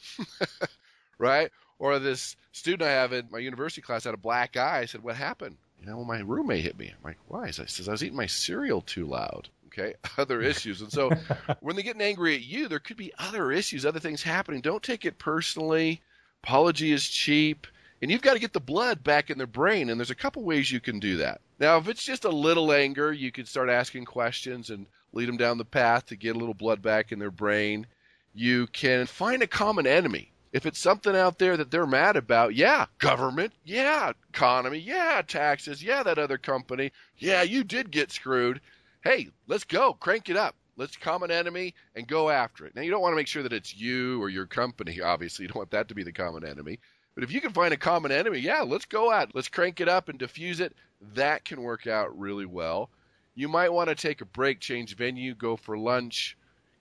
right? 1.17 1.51
Or 1.77 1.99
this 1.99 2.35
student 2.51 2.83
I 2.83 2.91
have 2.91 3.13
in 3.13 3.27
my 3.31 3.39
university 3.39 3.81
class 3.81 4.05
had 4.05 4.13
a 4.13 4.17
black 4.17 4.55
eye. 4.57 4.79
I 4.79 4.85
said, 4.85 5.03
What 5.03 5.15
happened? 5.15 5.57
You 5.79 5.87
know, 5.87 6.03
my 6.03 6.19
roommate 6.19 6.63
hit 6.63 6.77
me. 6.77 6.87
I'm 6.87 7.03
like, 7.03 7.17
Why? 7.27 7.47
He 7.47 7.51
says, 7.51 7.87
I 7.87 7.91
was 7.91 8.03
eating 8.03 8.17
my 8.17 8.27
cereal 8.27 8.81
too 8.81 9.05
loud 9.05 9.49
okay 9.75 9.93
other 10.17 10.41
issues 10.41 10.81
and 10.81 10.91
so 10.91 11.09
when 11.59 11.75
they're 11.75 11.83
getting 11.83 12.01
angry 12.01 12.35
at 12.35 12.43
you 12.43 12.67
there 12.67 12.79
could 12.79 12.97
be 12.97 13.11
other 13.17 13.51
issues 13.51 13.85
other 13.85 13.99
things 13.99 14.23
happening 14.23 14.61
don't 14.61 14.83
take 14.83 15.05
it 15.05 15.17
personally 15.17 16.01
apology 16.43 16.91
is 16.91 17.07
cheap 17.07 17.67
and 18.01 18.11
you've 18.11 18.21
got 18.21 18.33
to 18.33 18.39
get 18.39 18.53
the 18.53 18.59
blood 18.59 19.03
back 19.03 19.29
in 19.29 19.37
their 19.37 19.47
brain 19.47 19.89
and 19.89 19.99
there's 19.99 20.11
a 20.11 20.15
couple 20.15 20.43
ways 20.43 20.71
you 20.71 20.79
can 20.79 20.99
do 20.99 21.17
that 21.17 21.41
now 21.59 21.77
if 21.77 21.87
it's 21.87 22.03
just 22.03 22.25
a 22.25 22.29
little 22.29 22.71
anger 22.71 23.11
you 23.11 23.31
can 23.31 23.45
start 23.45 23.69
asking 23.69 24.05
questions 24.05 24.69
and 24.69 24.85
lead 25.13 25.27
them 25.27 25.37
down 25.37 25.57
the 25.57 25.65
path 25.65 26.05
to 26.05 26.15
get 26.15 26.35
a 26.35 26.39
little 26.39 26.53
blood 26.53 26.81
back 26.81 27.11
in 27.11 27.19
their 27.19 27.31
brain 27.31 27.85
you 28.33 28.67
can 28.67 29.05
find 29.05 29.41
a 29.41 29.47
common 29.47 29.87
enemy 29.87 30.31
if 30.55 30.65
it's 30.65 30.79
something 30.79 31.15
out 31.15 31.37
there 31.37 31.57
that 31.57 31.69
they're 31.69 31.85
mad 31.85 32.15
about, 32.15 32.55
yeah, 32.55 32.85
government, 32.97 33.53
yeah, 33.65 34.13
economy, 34.33 34.79
yeah, 34.79 35.21
taxes, 35.27 35.83
yeah, 35.83 36.01
that 36.03 36.17
other 36.17 36.37
company, 36.37 36.91
yeah, 37.17 37.41
you 37.41 37.63
did 37.63 37.91
get 37.91 38.11
screwed 38.11 38.61
hey, 39.05 39.29
let's 39.47 39.63
go, 39.63 39.93
crank 39.93 40.29
it 40.29 40.35
up. 40.35 40.55
Let's 40.77 40.97
common 40.97 41.31
enemy 41.31 41.73
and 41.95 42.07
go 42.07 42.29
after 42.29 42.65
it. 42.65 42.75
Now, 42.75 42.81
you 42.81 42.91
don't 42.91 43.01
want 43.01 43.13
to 43.13 43.15
make 43.15 43.27
sure 43.27 43.43
that 43.43 43.53
it's 43.53 43.77
you 43.77 44.21
or 44.21 44.29
your 44.29 44.47
company, 44.47 44.99
obviously. 45.03 45.43
You 45.43 45.49
don't 45.49 45.59
want 45.59 45.71
that 45.71 45.87
to 45.87 45.95
be 45.95 46.03
the 46.03 46.11
common 46.11 46.45
enemy. 46.45 46.79
But 47.13 47.23
if 47.23 47.31
you 47.31 47.39
can 47.39 47.53
find 47.53 47.73
a 47.73 47.77
common 47.77 48.11
enemy, 48.11 48.39
yeah, 48.39 48.61
let's 48.61 48.85
go 48.85 49.13
at 49.13 49.29
it. 49.29 49.35
Let's 49.35 49.47
crank 49.47 49.79
it 49.79 49.87
up 49.87 50.09
and 50.09 50.19
diffuse 50.19 50.59
it. 50.59 50.73
That 51.13 51.45
can 51.45 51.61
work 51.61 51.87
out 51.87 52.17
really 52.19 52.45
well. 52.45 52.89
you 53.35 53.47
might 53.47 53.71
want 53.71 53.89
to 53.89 53.95
take 53.95 54.21
a 54.21 54.25
break, 54.25 54.59
change 54.59 54.95
venue, 54.97 55.35
go 55.35 55.55
for 55.55 55.77
lunch, 55.77 56.37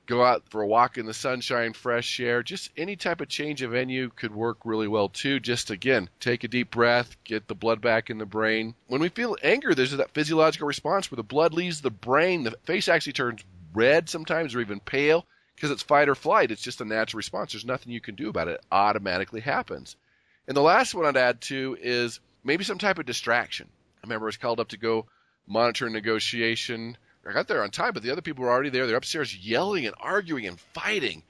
go 0.06 0.24
out 0.24 0.42
for 0.50 0.62
a 0.62 0.66
walk 0.66 0.98
in 0.98 1.06
the 1.06 1.14
sunshine, 1.14 1.72
fresh 1.72 2.20
air. 2.20 2.42
Just 2.42 2.70
any 2.76 2.96
type 2.96 3.20
of 3.20 3.28
change 3.28 3.62
of 3.62 3.70
venue 3.70 4.10
could 4.14 4.34
work 4.34 4.58
really 4.64 4.88
well 4.88 5.08
too. 5.08 5.40
Just 5.40 5.70
again, 5.70 6.08
take 6.20 6.44
a 6.44 6.48
deep 6.48 6.70
breath, 6.70 7.16
get 7.24 7.48
the 7.48 7.54
blood 7.54 7.80
back 7.80 8.10
in 8.10 8.18
the 8.18 8.26
brain. 8.26 8.74
When 8.86 9.00
we 9.00 9.08
feel 9.08 9.36
anger, 9.42 9.74
there's 9.74 9.92
that 9.92 10.14
physiological 10.14 10.66
response 10.66 11.10
where 11.10 11.16
the 11.16 11.22
blood 11.22 11.54
leaves 11.54 11.80
the 11.80 11.90
brain, 11.90 12.44
the 12.44 12.56
face 12.64 12.88
actually 12.88 13.14
turns 13.14 13.44
red 13.72 14.08
sometimes 14.08 14.54
or 14.54 14.60
even 14.60 14.80
pale 14.80 15.26
because 15.54 15.70
it's 15.70 15.82
fight 15.82 16.08
or 16.08 16.14
flight. 16.14 16.50
It's 16.50 16.62
just 16.62 16.80
a 16.80 16.84
natural 16.84 17.18
response. 17.18 17.52
There's 17.52 17.64
nothing 17.64 17.92
you 17.92 18.00
can 18.00 18.14
do 18.14 18.28
about 18.28 18.48
it. 18.48 18.54
It 18.54 18.64
automatically 18.70 19.40
happens. 19.40 19.96
And 20.46 20.56
the 20.56 20.62
last 20.62 20.94
one 20.94 21.06
I'd 21.06 21.16
add 21.16 21.40
to 21.42 21.76
is 21.80 22.20
maybe 22.42 22.64
some 22.64 22.78
type 22.78 22.98
of 22.98 23.06
distraction. 23.06 23.68
I 24.02 24.06
remember 24.06 24.26
I 24.26 24.28
was 24.28 24.36
called 24.36 24.60
up 24.60 24.68
to 24.68 24.76
go 24.76 25.06
monitor 25.46 25.86
a 25.86 25.90
negotiation. 25.90 26.96
I 27.26 27.32
got 27.32 27.48
there 27.48 27.62
on 27.62 27.70
time, 27.70 27.92
but 27.92 28.02
the 28.02 28.10
other 28.10 28.22
people 28.22 28.44
were 28.44 28.50
already 28.50 28.70
there. 28.70 28.86
They're 28.86 28.96
upstairs 28.96 29.36
yelling 29.36 29.86
and 29.86 29.94
arguing 30.00 30.46
and 30.46 30.60
fighting. 30.60 31.22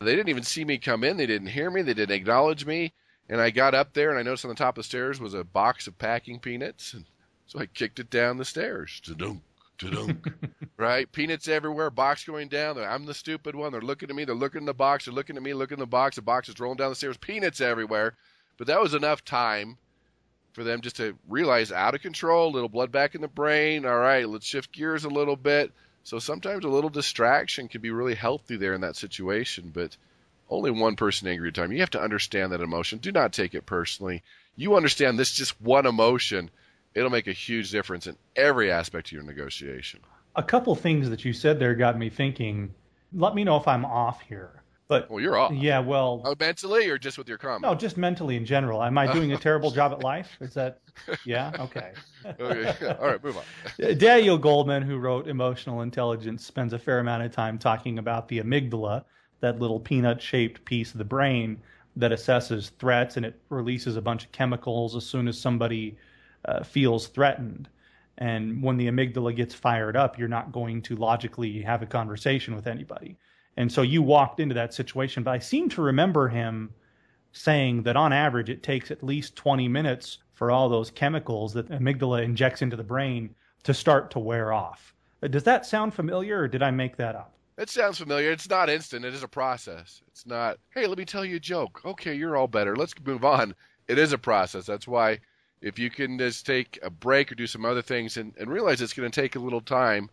They 0.00 0.16
didn't 0.16 0.28
even 0.28 0.44
see 0.44 0.64
me 0.64 0.78
come 0.78 1.04
in. 1.04 1.16
They 1.16 1.26
didn't 1.26 1.48
hear 1.48 1.70
me. 1.70 1.82
They 1.82 1.94
didn't 1.94 2.14
acknowledge 2.14 2.64
me. 2.64 2.92
And 3.28 3.40
I 3.40 3.50
got 3.50 3.74
up 3.74 3.92
there 3.92 4.10
and 4.10 4.18
I 4.18 4.22
noticed 4.22 4.44
on 4.44 4.48
the 4.48 4.54
top 4.54 4.78
of 4.78 4.82
the 4.82 4.88
stairs 4.88 5.20
was 5.20 5.34
a 5.34 5.44
box 5.44 5.86
of 5.86 5.98
packing 5.98 6.38
peanuts. 6.38 6.94
And 6.94 7.04
so 7.46 7.58
I 7.58 7.66
kicked 7.66 8.00
it 8.00 8.10
down 8.10 8.38
the 8.38 8.44
stairs. 8.44 9.00
Ta-dunk, 9.04 9.42
ta-dunk. 9.78 10.26
right? 10.76 11.10
Peanuts 11.12 11.46
everywhere, 11.48 11.90
box 11.90 12.24
going 12.24 12.48
down. 12.48 12.78
I'm 12.78 13.04
the 13.04 13.14
stupid 13.14 13.54
one. 13.54 13.72
They're 13.72 13.80
looking 13.80 14.08
at 14.08 14.16
me. 14.16 14.24
They're 14.24 14.34
looking 14.34 14.62
in 14.62 14.66
the 14.66 14.74
box. 14.74 15.04
They're 15.04 15.14
looking 15.14 15.36
at 15.36 15.42
me, 15.42 15.52
looking 15.52 15.76
in 15.76 15.80
the 15.80 15.86
box. 15.86 16.16
The 16.16 16.22
box 16.22 16.48
is 16.48 16.58
rolling 16.58 16.78
down 16.78 16.90
the 16.90 16.96
stairs. 16.96 17.16
Peanuts 17.18 17.60
everywhere. 17.60 18.14
But 18.56 18.66
that 18.68 18.80
was 18.80 18.94
enough 18.94 19.24
time 19.24 19.78
for 20.52 20.64
them 20.64 20.80
just 20.80 20.96
to 20.96 21.16
realize 21.28 21.72
out 21.72 21.94
of 21.94 22.02
control, 22.02 22.52
little 22.52 22.68
blood 22.68 22.90
back 22.92 23.14
in 23.14 23.20
the 23.20 23.28
brain. 23.28 23.86
All 23.86 23.98
right, 23.98 24.28
let's 24.28 24.46
shift 24.46 24.72
gears 24.72 25.04
a 25.04 25.08
little 25.08 25.36
bit. 25.36 25.72
So 26.02 26.18
sometimes 26.18 26.64
a 26.64 26.68
little 26.68 26.90
distraction 26.90 27.68
can 27.68 27.80
be 27.80 27.90
really 27.90 28.14
healthy 28.14 28.56
there 28.56 28.74
in 28.74 28.80
that 28.80 28.96
situation, 28.96 29.70
but 29.72 29.96
only 30.48 30.70
one 30.70 30.96
person 30.96 31.28
angry 31.28 31.48
at 31.48 31.58
a 31.58 31.60
time. 31.60 31.72
You 31.72 31.80
have 31.80 31.90
to 31.90 32.02
understand 32.02 32.52
that 32.52 32.60
emotion. 32.60 32.98
Do 32.98 33.12
not 33.12 33.32
take 33.32 33.54
it 33.54 33.66
personally. 33.66 34.22
You 34.56 34.76
understand 34.76 35.18
this 35.18 35.32
just 35.32 35.60
one 35.60 35.86
emotion. 35.86 36.50
It'll 36.94 37.10
make 37.10 37.28
a 37.28 37.32
huge 37.32 37.70
difference 37.70 38.06
in 38.06 38.16
every 38.34 38.72
aspect 38.72 39.08
of 39.08 39.12
your 39.12 39.22
negotiation. 39.22 40.00
A 40.34 40.42
couple 40.42 40.74
things 40.74 41.08
that 41.10 41.24
you 41.24 41.32
said 41.32 41.58
there 41.58 41.74
got 41.74 41.98
me 41.98 42.10
thinking. 42.10 42.74
Let 43.12 43.34
me 43.34 43.44
know 43.44 43.56
if 43.56 43.68
I'm 43.68 43.84
off 43.84 44.22
here. 44.22 44.59
But 44.90 45.08
well, 45.08 45.20
you're 45.20 45.36
off. 45.36 45.52
Yeah, 45.52 45.78
well, 45.78 46.20
oh, 46.24 46.34
mentally 46.40 46.88
or 46.88 46.98
just 46.98 47.16
with 47.16 47.28
your 47.28 47.38
comment? 47.38 47.62
No, 47.62 47.76
just 47.76 47.96
mentally 47.96 48.34
in 48.34 48.44
general. 48.44 48.82
Am 48.82 48.98
I 48.98 49.12
doing 49.12 49.32
a 49.32 49.36
terrible 49.38 49.70
job 49.70 49.92
at 49.92 50.02
life? 50.02 50.36
Is 50.40 50.52
that? 50.54 50.80
Yeah. 51.24 51.52
Okay. 51.60 51.92
okay. 52.40 52.96
All 53.00 53.06
right. 53.06 53.22
Move 53.22 53.36
on. 53.36 53.96
Daniel 53.98 54.36
Goldman, 54.36 54.82
who 54.82 54.98
wrote 54.98 55.28
Emotional 55.28 55.82
Intelligence, 55.82 56.44
spends 56.44 56.72
a 56.72 56.78
fair 56.78 56.98
amount 56.98 57.22
of 57.22 57.30
time 57.30 57.56
talking 57.56 58.00
about 58.00 58.26
the 58.26 58.40
amygdala, 58.40 59.04
that 59.38 59.60
little 59.60 59.78
peanut-shaped 59.78 60.64
piece 60.64 60.90
of 60.90 60.98
the 60.98 61.04
brain 61.04 61.62
that 61.94 62.10
assesses 62.10 62.72
threats 62.80 63.16
and 63.16 63.24
it 63.24 63.40
releases 63.48 63.94
a 63.94 64.02
bunch 64.02 64.24
of 64.24 64.32
chemicals 64.32 64.96
as 64.96 65.06
soon 65.06 65.28
as 65.28 65.38
somebody 65.38 65.96
uh, 66.46 66.64
feels 66.64 67.06
threatened. 67.06 67.68
And 68.18 68.60
when 68.60 68.76
the 68.76 68.88
amygdala 68.88 69.36
gets 69.36 69.54
fired 69.54 69.96
up, 69.96 70.18
you're 70.18 70.26
not 70.26 70.50
going 70.50 70.82
to 70.82 70.96
logically 70.96 71.62
have 71.62 71.80
a 71.80 71.86
conversation 71.86 72.56
with 72.56 72.66
anybody. 72.66 73.16
And 73.60 73.70
so 73.70 73.82
you 73.82 74.00
walked 74.00 74.40
into 74.40 74.54
that 74.54 74.72
situation. 74.72 75.22
But 75.22 75.32
I 75.32 75.38
seem 75.38 75.68
to 75.68 75.82
remember 75.82 76.28
him 76.28 76.72
saying 77.32 77.82
that 77.82 77.94
on 77.94 78.10
average 78.10 78.48
it 78.48 78.62
takes 78.62 78.90
at 78.90 79.02
least 79.02 79.36
20 79.36 79.68
minutes 79.68 80.16
for 80.32 80.50
all 80.50 80.70
those 80.70 80.90
chemicals 80.90 81.52
that 81.52 81.68
amygdala 81.68 82.24
injects 82.24 82.62
into 82.62 82.74
the 82.74 82.82
brain 82.82 83.34
to 83.64 83.74
start 83.74 84.10
to 84.12 84.18
wear 84.18 84.50
off. 84.50 84.94
Does 85.28 85.42
that 85.42 85.66
sound 85.66 85.92
familiar 85.92 86.40
or 86.40 86.48
did 86.48 86.62
I 86.62 86.70
make 86.70 86.96
that 86.96 87.14
up? 87.14 87.34
It 87.58 87.68
sounds 87.68 87.98
familiar. 87.98 88.32
It's 88.32 88.48
not 88.48 88.70
instant. 88.70 89.04
It 89.04 89.12
is 89.12 89.22
a 89.22 89.28
process. 89.28 90.00
It's 90.08 90.24
not, 90.24 90.56
hey, 90.70 90.86
let 90.86 90.96
me 90.96 91.04
tell 91.04 91.26
you 91.26 91.36
a 91.36 91.40
joke. 91.40 91.82
Okay, 91.84 92.14
you're 92.14 92.38
all 92.38 92.48
better. 92.48 92.74
Let's 92.74 92.94
move 93.04 93.26
on. 93.26 93.54
It 93.88 93.98
is 93.98 94.14
a 94.14 94.18
process. 94.18 94.64
That's 94.64 94.88
why 94.88 95.18
if 95.60 95.78
you 95.78 95.90
can 95.90 96.18
just 96.18 96.46
take 96.46 96.78
a 96.82 96.88
break 96.88 97.30
or 97.30 97.34
do 97.34 97.46
some 97.46 97.66
other 97.66 97.82
things 97.82 98.16
and, 98.16 98.32
and 98.38 98.50
realize 98.50 98.80
it's 98.80 98.94
going 98.94 99.10
to 99.10 99.20
take 99.20 99.36
a 99.36 99.38
little 99.38 99.60
time 99.60 100.08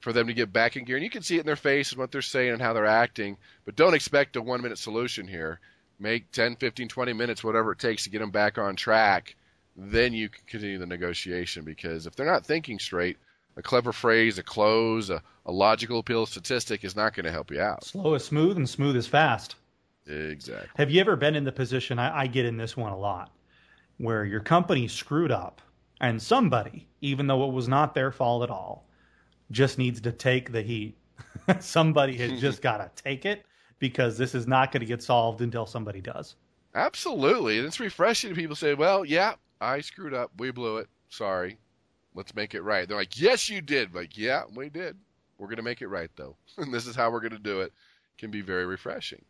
for 0.00 0.12
them 0.12 0.26
to 0.26 0.34
get 0.34 0.52
back 0.52 0.76
in 0.76 0.84
gear. 0.84 0.96
And 0.96 1.04
you 1.04 1.10
can 1.10 1.22
see 1.22 1.36
it 1.36 1.40
in 1.40 1.46
their 1.46 1.56
face 1.56 1.92
and 1.92 1.98
what 1.98 2.10
they're 2.10 2.22
saying 2.22 2.52
and 2.52 2.62
how 2.62 2.72
they're 2.72 2.86
acting. 2.86 3.36
But 3.64 3.76
don't 3.76 3.94
expect 3.94 4.36
a 4.36 4.42
one 4.42 4.62
minute 4.62 4.78
solution 4.78 5.28
here. 5.28 5.60
Make 5.98 6.32
10, 6.32 6.56
15, 6.56 6.88
20 6.88 7.12
minutes, 7.12 7.44
whatever 7.44 7.72
it 7.72 7.78
takes 7.78 8.04
to 8.04 8.10
get 8.10 8.20
them 8.20 8.30
back 8.30 8.56
on 8.58 8.74
track. 8.74 9.36
Then 9.76 10.12
you 10.12 10.30
can 10.30 10.42
continue 10.46 10.78
the 10.78 10.86
negotiation 10.86 11.64
because 11.64 12.06
if 12.06 12.16
they're 12.16 12.26
not 12.26 12.44
thinking 12.44 12.78
straight, 12.78 13.18
a 13.56 13.62
clever 13.62 13.92
phrase, 13.92 14.38
a 14.38 14.42
close, 14.42 15.10
a, 15.10 15.22
a 15.44 15.52
logical 15.52 15.98
appeal 15.98 16.24
statistic 16.24 16.84
is 16.84 16.96
not 16.96 17.14
going 17.14 17.26
to 17.26 17.32
help 17.32 17.50
you 17.50 17.60
out. 17.60 17.84
Slow 17.84 18.14
is 18.14 18.24
smooth 18.24 18.56
and 18.56 18.68
smooth 18.68 18.96
is 18.96 19.06
fast. 19.06 19.56
Exactly. 20.06 20.68
Have 20.76 20.90
you 20.90 21.00
ever 21.00 21.16
been 21.16 21.36
in 21.36 21.44
the 21.44 21.52
position, 21.52 21.98
I, 21.98 22.20
I 22.22 22.26
get 22.26 22.46
in 22.46 22.56
this 22.56 22.76
one 22.76 22.92
a 22.92 22.98
lot, 22.98 23.30
where 23.98 24.24
your 24.24 24.40
company 24.40 24.88
screwed 24.88 25.30
up 25.30 25.60
and 26.00 26.20
somebody, 26.20 26.88
even 27.02 27.26
though 27.26 27.46
it 27.46 27.52
was 27.52 27.68
not 27.68 27.94
their 27.94 28.10
fault 28.10 28.42
at 28.42 28.50
all, 28.50 28.86
just 29.50 29.78
needs 29.78 30.00
to 30.02 30.12
take 30.12 30.52
the 30.52 30.62
heat. 30.62 30.96
somebody 31.60 32.16
has 32.16 32.40
just 32.40 32.62
got 32.62 32.78
to 32.78 33.02
take 33.02 33.24
it 33.24 33.44
because 33.78 34.16
this 34.16 34.34
is 34.34 34.46
not 34.46 34.72
going 34.72 34.80
to 34.80 34.86
get 34.86 35.02
solved 35.02 35.40
until 35.40 35.66
somebody 35.66 36.00
does. 36.00 36.36
Absolutely. 36.74 37.58
And 37.58 37.66
it's 37.66 37.80
refreshing 37.80 38.30
to 38.30 38.36
people 38.36 38.56
say, 38.56 38.74
well, 38.74 39.04
yeah, 39.04 39.34
I 39.60 39.80
screwed 39.80 40.14
up. 40.14 40.30
We 40.38 40.50
blew 40.50 40.78
it. 40.78 40.88
Sorry. 41.08 41.58
Let's 42.14 42.34
make 42.34 42.54
it 42.54 42.62
right. 42.62 42.86
They're 42.86 42.96
like, 42.96 43.20
yes, 43.20 43.48
you 43.48 43.60
did. 43.60 43.94
like, 43.94 44.16
yeah, 44.16 44.42
we 44.54 44.68
did. 44.68 44.96
We're 45.38 45.46
going 45.46 45.56
to 45.56 45.62
make 45.62 45.82
it 45.82 45.88
right, 45.88 46.10
though. 46.16 46.36
and 46.58 46.72
this 46.72 46.86
is 46.86 46.94
how 46.94 47.10
we're 47.10 47.20
going 47.20 47.32
to 47.32 47.38
do 47.38 47.60
it. 47.60 47.66
it 47.66 47.72
can 48.18 48.30
be 48.30 48.42
very 48.42 48.66
refreshing. 48.66 49.24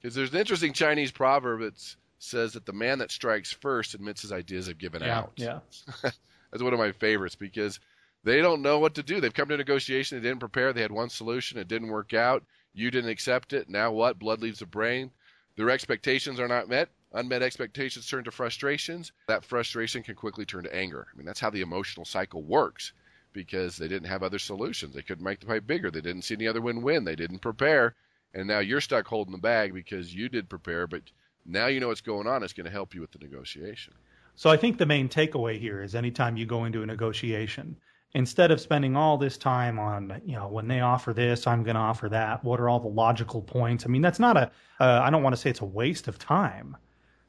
Because 0.00 0.14
there's 0.14 0.32
an 0.32 0.38
interesting 0.38 0.72
Chinese 0.72 1.10
proverb 1.10 1.60
that 1.60 1.82
says 2.18 2.52
that 2.52 2.66
the 2.66 2.72
man 2.72 2.98
that 2.98 3.10
strikes 3.10 3.52
first 3.52 3.94
admits 3.94 4.22
his 4.22 4.32
ideas 4.32 4.66
have 4.66 4.78
given 4.78 5.02
yeah, 5.02 5.18
out. 5.18 5.32
Yeah. 5.36 5.60
That's 6.02 6.62
one 6.62 6.72
of 6.72 6.78
my 6.78 6.92
favorites 6.92 7.36
because– 7.36 7.80
they 8.26 8.42
don't 8.42 8.60
know 8.60 8.80
what 8.80 8.96
to 8.96 9.04
do. 9.04 9.20
They've 9.20 9.32
come 9.32 9.48
to 9.50 9.56
negotiation. 9.56 10.18
They 10.20 10.28
didn't 10.28 10.40
prepare. 10.40 10.72
They 10.72 10.82
had 10.82 10.90
one 10.90 11.10
solution. 11.10 11.58
It 11.58 11.68
didn't 11.68 11.88
work 11.88 12.12
out. 12.12 12.42
You 12.74 12.90
didn't 12.90 13.10
accept 13.10 13.52
it. 13.52 13.70
Now 13.70 13.92
what? 13.92 14.18
Blood 14.18 14.42
leaves 14.42 14.58
the 14.58 14.66
brain. 14.66 15.12
Their 15.54 15.70
expectations 15.70 16.40
are 16.40 16.48
not 16.48 16.68
met. 16.68 16.88
Unmet 17.12 17.42
expectations 17.42 18.08
turn 18.08 18.24
to 18.24 18.32
frustrations. 18.32 19.12
That 19.28 19.44
frustration 19.44 20.02
can 20.02 20.16
quickly 20.16 20.44
turn 20.44 20.64
to 20.64 20.74
anger. 20.74 21.06
I 21.10 21.16
mean, 21.16 21.24
that's 21.24 21.38
how 21.38 21.50
the 21.50 21.60
emotional 21.60 22.04
cycle 22.04 22.42
works 22.42 22.92
because 23.32 23.76
they 23.76 23.86
didn't 23.86 24.08
have 24.08 24.24
other 24.24 24.40
solutions. 24.40 24.94
They 24.94 25.02
couldn't 25.02 25.24
make 25.24 25.38
the 25.38 25.46
pipe 25.46 25.64
bigger. 25.64 25.92
They 25.92 26.00
didn't 26.00 26.22
see 26.22 26.34
any 26.34 26.48
other 26.48 26.60
win 26.60 26.82
win. 26.82 27.04
They 27.04 27.14
didn't 27.14 27.38
prepare. 27.38 27.94
And 28.34 28.48
now 28.48 28.58
you're 28.58 28.80
stuck 28.80 29.06
holding 29.06 29.32
the 29.32 29.38
bag 29.38 29.72
because 29.72 30.12
you 30.12 30.28
did 30.28 30.48
prepare, 30.48 30.88
but 30.88 31.02
now 31.46 31.68
you 31.68 31.78
know 31.78 31.88
what's 31.88 32.00
going 32.00 32.26
on. 32.26 32.42
It's 32.42 32.52
going 32.52 32.66
to 32.66 32.72
help 32.72 32.92
you 32.92 33.00
with 33.00 33.12
the 33.12 33.20
negotiation. 33.20 33.94
So 34.34 34.50
I 34.50 34.56
think 34.56 34.78
the 34.78 34.84
main 34.84 35.08
takeaway 35.08 35.60
here 35.60 35.80
is 35.80 35.94
anytime 35.94 36.36
you 36.36 36.44
go 36.44 36.64
into 36.64 36.82
a 36.82 36.86
negotiation, 36.86 37.76
instead 38.16 38.50
of 38.50 38.58
spending 38.58 38.96
all 38.96 39.18
this 39.18 39.36
time 39.36 39.78
on 39.78 40.22
you 40.24 40.34
know 40.34 40.48
when 40.48 40.66
they 40.66 40.80
offer 40.80 41.12
this 41.12 41.46
i'm 41.46 41.62
going 41.62 41.74
to 41.74 41.80
offer 41.80 42.08
that 42.08 42.42
what 42.42 42.58
are 42.58 42.68
all 42.68 42.80
the 42.80 42.88
logical 42.88 43.42
points? 43.42 43.84
I 43.84 43.88
mean 43.88 44.00
that's 44.00 44.18
not 44.18 44.38
a. 44.38 44.50
Uh, 44.80 45.00
I 45.04 45.10
don't 45.10 45.22
want 45.22 45.34
to 45.34 45.40
say 45.40 45.50
it's 45.50 45.60
a 45.60 45.66
waste 45.66 46.08
of 46.08 46.18
time 46.18 46.78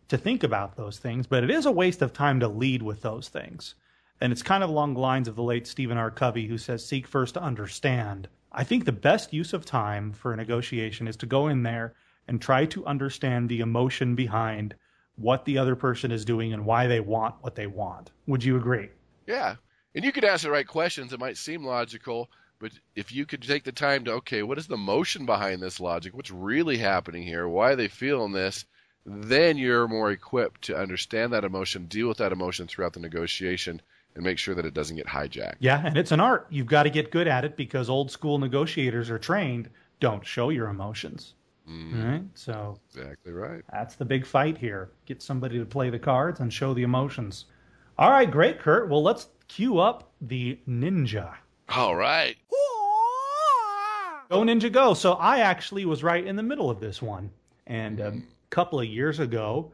to 0.07 0.17
think 0.17 0.43
about 0.43 0.77
those 0.77 0.97
things 0.97 1.27
but 1.27 1.43
it 1.43 1.51
is 1.51 1.65
a 1.65 1.71
waste 1.71 2.01
of 2.01 2.13
time 2.13 2.39
to 2.39 2.47
lead 2.47 2.81
with 2.81 3.01
those 3.01 3.27
things. 3.27 3.75
And 4.21 4.31
it's 4.31 4.41
kind 4.41 4.63
of 4.63 4.69
along 4.69 4.93
the 4.93 5.01
lines 5.01 5.27
of 5.27 5.35
the 5.35 5.43
late 5.43 5.67
stephen 5.67 5.97
r. 5.97 6.09
Covey 6.09 6.47
who 6.47 6.57
says 6.57 6.85
seek 6.85 7.05
first 7.05 7.33
to 7.33 7.41
understand. 7.41 8.29
I 8.53 8.63
think 8.63 8.85
the 8.85 8.93
best 8.93 9.33
use 9.33 9.51
of 9.51 9.65
time 9.65 10.13
for 10.13 10.31
a 10.31 10.37
negotiation 10.37 11.05
is 11.05 11.17
to 11.17 11.25
go 11.25 11.49
in 11.49 11.63
there 11.63 11.95
and 12.29 12.41
try 12.41 12.65
to 12.65 12.85
understand 12.85 13.49
the 13.49 13.59
emotion 13.59 14.15
behind 14.15 14.73
what 15.17 15.43
the 15.43 15.57
other 15.57 15.75
person 15.75 16.13
is 16.13 16.23
doing 16.23 16.53
and 16.53 16.65
why 16.65 16.87
they 16.87 17.01
want 17.01 17.35
what 17.41 17.55
they 17.55 17.67
want. 17.67 18.11
Would 18.25 18.45
you 18.45 18.55
agree? 18.55 18.87
Yeah 19.25 19.57
and 19.95 20.03
you 20.03 20.11
could 20.11 20.23
ask 20.23 20.43
the 20.43 20.51
right 20.51 20.67
questions. 20.67 21.13
It 21.13 21.19
might 21.19 21.37
seem 21.37 21.65
logical, 21.65 22.29
but 22.59 22.71
if 22.95 23.11
you 23.11 23.25
could 23.25 23.41
take 23.41 23.63
the 23.63 23.71
time 23.71 24.05
to, 24.05 24.13
okay, 24.13 24.43
what 24.43 24.57
is 24.57 24.67
the 24.67 24.77
motion 24.77 25.25
behind 25.25 25.61
this 25.61 25.79
logic? 25.79 26.15
What's 26.15 26.31
really 26.31 26.77
happening 26.77 27.23
here? 27.23 27.47
Why 27.47 27.71
are 27.71 27.75
they 27.75 27.87
feeling 27.87 28.31
this? 28.31 28.65
Then 29.05 29.57
you're 29.57 29.87
more 29.87 30.11
equipped 30.11 30.63
to 30.63 30.77
understand 30.77 31.31
that 31.33 31.45
emotion, 31.45 31.85
deal 31.85 32.07
with 32.07 32.17
that 32.17 32.33
emotion 32.33 32.67
throughout 32.67 32.93
the 32.93 32.99
negotiation, 32.99 33.81
and 34.15 34.23
make 34.23 34.37
sure 34.37 34.55
that 34.55 34.65
it 34.65 34.73
doesn't 34.73 34.97
get 34.97 35.07
hijacked. 35.07 35.57
Yeah, 35.59 35.81
and 35.85 35.97
it's 35.97 36.11
an 36.11 36.19
art. 36.19 36.47
You've 36.49 36.67
got 36.67 36.83
to 36.83 36.89
get 36.89 37.11
good 37.11 37.27
at 37.27 37.45
it 37.45 37.55
because 37.55 37.89
old 37.89 38.11
school 38.11 38.37
negotiators 38.37 39.09
are 39.09 39.19
trained 39.19 39.69
don't 39.99 40.25
show 40.25 40.49
your 40.49 40.67
emotions. 40.67 41.33
Mm. 41.69 42.11
Right? 42.11 42.23
So 42.35 42.79
exactly 42.93 43.33
right. 43.33 43.61
That's 43.71 43.95
the 43.95 44.05
big 44.05 44.25
fight 44.25 44.57
here. 44.57 44.91
Get 45.05 45.21
somebody 45.21 45.59
to 45.59 45.65
play 45.65 45.89
the 45.89 45.99
cards 45.99 46.39
and 46.39 46.51
show 46.51 46.73
the 46.73 46.83
emotions. 46.83 47.45
All 47.97 48.11
right, 48.11 48.29
great, 48.29 48.59
Kurt. 48.59 48.89
Well, 48.89 49.03
let's 49.03 49.27
cue 49.47 49.79
up 49.79 50.11
the 50.21 50.59
ninja. 50.67 51.33
All 51.69 51.95
right. 51.95 52.37
Go 54.29 54.41
Ninja 54.41 54.71
Go. 54.71 54.93
So 54.93 55.13
I 55.13 55.39
actually 55.39 55.85
was 55.85 56.03
right 56.03 56.25
in 56.25 56.35
the 56.35 56.43
middle 56.43 56.69
of 56.69 56.79
this 56.79 57.01
one. 57.01 57.29
And 57.65 57.99
a 57.99 58.13
couple 58.49 58.79
of 58.79 58.85
years 58.85 59.19
ago, 59.19 59.71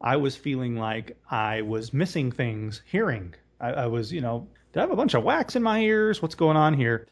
I 0.00 0.16
was 0.16 0.36
feeling 0.36 0.76
like 0.76 1.18
I 1.30 1.60
was 1.62 1.92
missing 1.92 2.32
things 2.32 2.82
hearing. 2.86 3.34
I, 3.60 3.72
I 3.72 3.86
was, 3.86 4.10
you 4.10 4.22
know, 4.22 4.46
Do 4.72 4.80
I 4.80 4.82
have 4.82 4.90
a 4.90 4.96
bunch 4.96 5.14
of 5.14 5.22
wax 5.22 5.56
in 5.56 5.62
my 5.62 5.80
ears? 5.80 6.22
What's 6.22 6.34
going 6.34 6.56
on 6.56 6.72
here? 6.74 7.08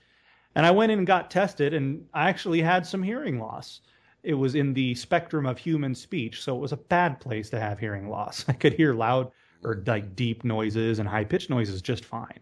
And 0.54 0.64
I 0.64 0.70
went 0.70 0.90
in 0.90 0.98
and 0.98 1.06
got 1.06 1.30
tested, 1.30 1.74
and 1.74 2.06
I 2.14 2.28
actually 2.28 2.62
had 2.62 2.86
some 2.86 3.02
hearing 3.02 3.38
loss. 3.38 3.80
It 4.22 4.34
was 4.34 4.54
in 4.54 4.72
the 4.72 4.94
spectrum 4.94 5.46
of 5.46 5.58
human 5.58 5.94
speech, 5.94 6.42
so 6.42 6.56
it 6.56 6.60
was 6.60 6.72
a 6.72 6.78
bad 6.78 7.20
place 7.20 7.50
to 7.50 7.60
have 7.60 7.78
hearing 7.78 8.08
loss. 8.08 8.44
I 8.48 8.54
could 8.54 8.72
hear 8.72 8.94
loud 8.94 9.30
or 9.64 9.82
like 9.86 10.16
deep 10.16 10.44
noises 10.44 10.98
and 10.98 11.08
high 11.08 11.24
pitched 11.24 11.50
noises 11.50 11.82
just 11.82 12.04
fine. 12.04 12.40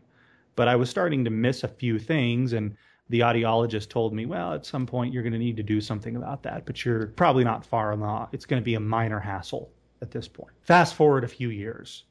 But 0.55 0.68
I 0.68 0.76
was 0.76 0.88
starting 0.88 1.24
to 1.24 1.31
miss 1.31 1.64
a 1.64 1.68
few 1.68 1.98
things, 1.98 2.52
and 2.52 2.76
the 3.09 3.20
audiologist 3.20 3.88
told 3.88 4.14
me, 4.14 4.26
well, 4.26 4.52
at 4.55 4.66
some 4.66 4.87
point 4.87 5.12
you're 5.12 5.22
going 5.22 5.33
to 5.33 5.38
need 5.38 5.57
to 5.57 5.62
do 5.62 5.81
something 5.81 6.16
about 6.16 6.42
that, 6.44 6.66
but 6.66 6.85
you're 6.85 7.09
probably 7.09 7.44
not 7.44 7.64
far 7.64 7.92
enough. 7.92 8.31
It's 8.33 8.46
going 8.46 8.61
to 8.61 8.64
be 8.64 8.74
a 8.74 8.81
minor 8.81 9.20
hassle 9.20 9.70
at 10.02 10.11
this 10.11 10.29
point. 10.29 10.52
Fast 10.62 10.94
forward 10.94 11.24
a 11.24 11.29
few 11.29 11.50
years. 11.50 12.05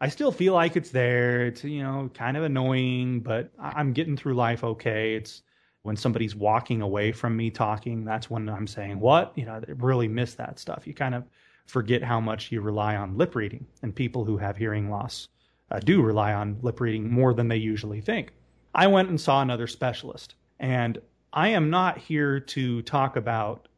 I 0.00 0.08
still 0.08 0.30
feel 0.30 0.54
like 0.54 0.76
it's 0.76 0.90
there. 0.90 1.46
It's, 1.46 1.64
you 1.64 1.82
know, 1.82 2.08
kind 2.14 2.36
of 2.36 2.44
annoying, 2.44 3.20
but 3.20 3.50
I'm 3.58 3.92
getting 3.92 4.16
through 4.16 4.34
life 4.34 4.62
okay. 4.62 5.14
It's 5.16 5.42
when 5.82 5.96
somebody's 5.96 6.36
walking 6.36 6.82
away 6.82 7.12
from 7.12 7.36
me 7.36 7.50
talking, 7.50 8.04
that's 8.04 8.30
when 8.30 8.48
I'm 8.48 8.66
saying, 8.66 9.00
what? 9.00 9.32
You 9.36 9.46
know, 9.46 9.54
I 9.54 9.62
really 9.76 10.08
miss 10.08 10.34
that 10.34 10.58
stuff. 10.58 10.86
You 10.86 10.94
kind 10.94 11.14
of 11.14 11.24
forget 11.68 12.02
how 12.02 12.20
much 12.20 12.50
you 12.50 12.60
rely 12.60 12.96
on 12.96 13.16
lip 13.16 13.36
reading, 13.36 13.66
and 13.82 13.94
people 13.94 14.24
who 14.24 14.36
have 14.38 14.56
hearing 14.56 14.90
loss 14.90 15.28
uh, 15.70 15.78
do 15.78 16.02
rely 16.02 16.32
on 16.32 16.58
lip 16.62 16.80
reading 16.80 17.08
more 17.08 17.32
than 17.32 17.48
they 17.48 17.56
usually 17.56 18.00
think. 18.00 18.32
I 18.74 18.86
went 18.86 19.10
and 19.10 19.20
saw 19.20 19.40
another 19.42 19.66
specialist. 19.66 20.34
And 20.58 20.98
I 21.32 21.48
am 21.48 21.70
not 21.70 21.98
here 21.98 22.40
to 22.40 22.82
talk 22.82 23.16
about 23.16 23.68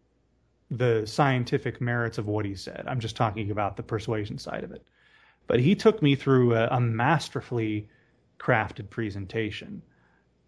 the 0.71 1.05
scientific 1.05 1.81
merits 1.81 2.17
of 2.17 2.27
what 2.27 2.45
he 2.45 2.55
said. 2.55 2.85
I'm 2.87 3.01
just 3.01 3.17
talking 3.17 3.51
about 3.51 3.77
the 3.77 3.83
persuasion 3.83 4.39
side 4.39 4.63
of 4.63 4.71
it. 4.71 4.83
But 5.47 5.61
he 5.61 5.75
took 5.75 6.01
me 6.01 6.15
through 6.15 6.55
a, 6.55 6.69
a 6.69 6.81
masterfully 6.81 7.89
crafted 8.39 8.89
presentation 8.89 9.83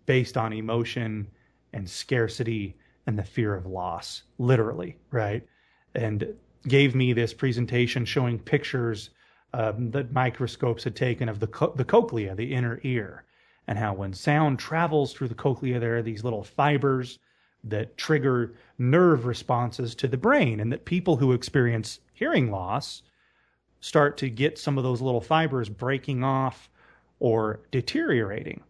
based 0.06 0.36
on 0.36 0.52
emotion 0.52 1.28
and 1.72 1.88
scarcity 1.90 2.76
and 3.06 3.18
the 3.18 3.24
fear 3.24 3.54
of 3.54 3.66
loss, 3.66 4.22
literally, 4.38 4.96
right? 5.10 5.44
And 5.94 6.34
gave 6.68 6.94
me 6.94 7.12
this 7.12 7.34
presentation 7.34 8.04
showing 8.04 8.38
pictures 8.38 9.10
um, 9.54 9.90
that 9.90 10.12
microscopes 10.12 10.84
had 10.84 10.96
taken 10.96 11.28
of 11.28 11.40
the, 11.40 11.46
co- 11.46 11.72
the 11.76 11.84
cochlea, 11.84 12.34
the 12.34 12.54
inner 12.54 12.80
ear, 12.82 13.24
and 13.66 13.78
how 13.78 13.92
when 13.92 14.12
sound 14.12 14.58
travels 14.58 15.12
through 15.12 15.28
the 15.28 15.34
cochlea, 15.34 15.78
there 15.78 15.96
are 15.96 16.02
these 16.02 16.24
little 16.24 16.42
fibers 16.44 17.18
that 17.64 17.96
trigger 17.96 18.54
nerve 18.78 19.26
responses 19.26 19.94
to 19.94 20.08
the 20.08 20.16
brain, 20.16 20.58
and 20.60 20.72
that 20.72 20.84
people 20.84 21.16
who 21.16 21.32
experience 21.32 22.00
hearing 22.12 22.50
loss 22.50 23.02
start 23.80 24.16
to 24.16 24.30
get 24.30 24.58
some 24.58 24.78
of 24.78 24.84
those 24.84 25.00
little 25.00 25.20
fibers 25.20 25.68
breaking 25.68 26.24
off 26.24 26.70
or 27.20 27.60
deteriorating. 27.70 28.62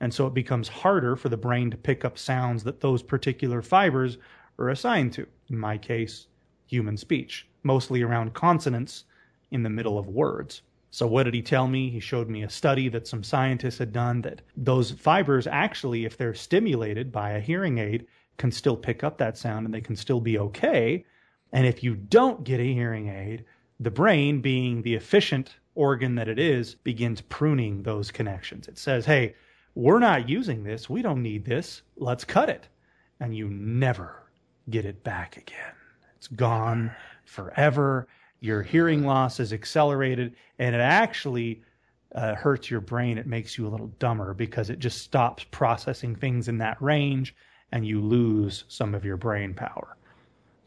And 0.00 0.12
so 0.12 0.26
it 0.26 0.34
becomes 0.34 0.68
harder 0.68 1.16
for 1.16 1.28
the 1.28 1.36
brain 1.36 1.70
to 1.70 1.76
pick 1.76 2.04
up 2.04 2.18
sounds 2.18 2.64
that 2.64 2.80
those 2.80 3.02
particular 3.02 3.62
fibers 3.62 4.18
are 4.58 4.68
assigned 4.68 5.12
to. 5.14 5.26
In 5.48 5.58
my 5.58 5.78
case, 5.78 6.26
human 6.68 6.96
speech, 6.96 7.48
mostly 7.62 8.02
around 8.02 8.34
consonants 8.34 9.04
in 9.50 9.62
the 9.62 9.70
middle 9.70 9.98
of 9.98 10.06
words. 10.06 10.62
So, 10.90 11.06
what 11.06 11.24
did 11.24 11.34
he 11.34 11.42
tell 11.42 11.66
me? 11.68 11.90
He 11.90 12.00
showed 12.00 12.28
me 12.28 12.42
a 12.42 12.50
study 12.50 12.88
that 12.88 13.06
some 13.06 13.22
scientists 13.22 13.78
had 13.78 13.92
done 13.92 14.22
that 14.22 14.42
those 14.56 14.92
fibers 14.92 15.46
actually, 15.46 16.04
if 16.04 16.16
they're 16.16 16.34
stimulated 16.34 17.12
by 17.12 17.32
a 17.32 17.40
hearing 17.40 17.78
aid, 17.78 18.06
can 18.38 18.50
still 18.50 18.76
pick 18.76 19.04
up 19.04 19.18
that 19.18 19.36
sound 19.36 19.66
and 19.66 19.74
they 19.74 19.80
can 19.80 19.96
still 19.96 20.20
be 20.20 20.38
okay. 20.38 21.04
And 21.52 21.66
if 21.66 21.82
you 21.82 21.94
don't 21.94 22.44
get 22.44 22.60
a 22.60 22.72
hearing 22.72 23.08
aid, 23.08 23.44
the 23.80 23.90
brain, 23.90 24.40
being 24.40 24.82
the 24.82 24.94
efficient 24.94 25.56
organ 25.74 26.14
that 26.16 26.28
it 26.28 26.38
is, 26.38 26.74
begins 26.74 27.20
pruning 27.20 27.82
those 27.82 28.10
connections. 28.10 28.68
It 28.68 28.78
says, 28.78 29.04
hey, 29.04 29.34
we're 29.74 30.00
not 30.00 30.28
using 30.28 30.64
this. 30.64 30.90
We 30.90 31.02
don't 31.02 31.22
need 31.22 31.44
this. 31.44 31.82
Let's 31.96 32.24
cut 32.24 32.48
it. 32.48 32.66
And 33.20 33.36
you 33.36 33.48
never 33.48 34.24
get 34.70 34.84
it 34.84 35.04
back 35.04 35.36
again. 35.36 35.77
It's 36.18 36.28
gone 36.28 36.90
forever 37.24 38.08
your 38.40 38.62
hearing 38.62 39.04
loss 39.04 39.40
is 39.40 39.52
accelerated, 39.52 40.34
and 40.58 40.74
it 40.74 40.80
actually 40.80 41.62
uh, 42.14 42.34
hurts 42.34 42.70
your 42.70 42.80
brain. 42.80 43.18
It 43.18 43.26
makes 43.26 43.58
you 43.58 43.66
a 43.66 43.70
little 43.70 43.88
dumber 43.98 44.32
because 44.34 44.70
it 44.70 44.78
just 44.78 45.02
stops 45.02 45.44
processing 45.50 46.14
things 46.14 46.48
in 46.48 46.58
that 46.58 46.80
range, 46.80 47.34
and 47.72 47.86
you 47.86 48.00
lose 48.00 48.64
some 48.68 48.94
of 48.94 49.04
your 49.04 49.16
brain 49.16 49.54
power. 49.54 49.96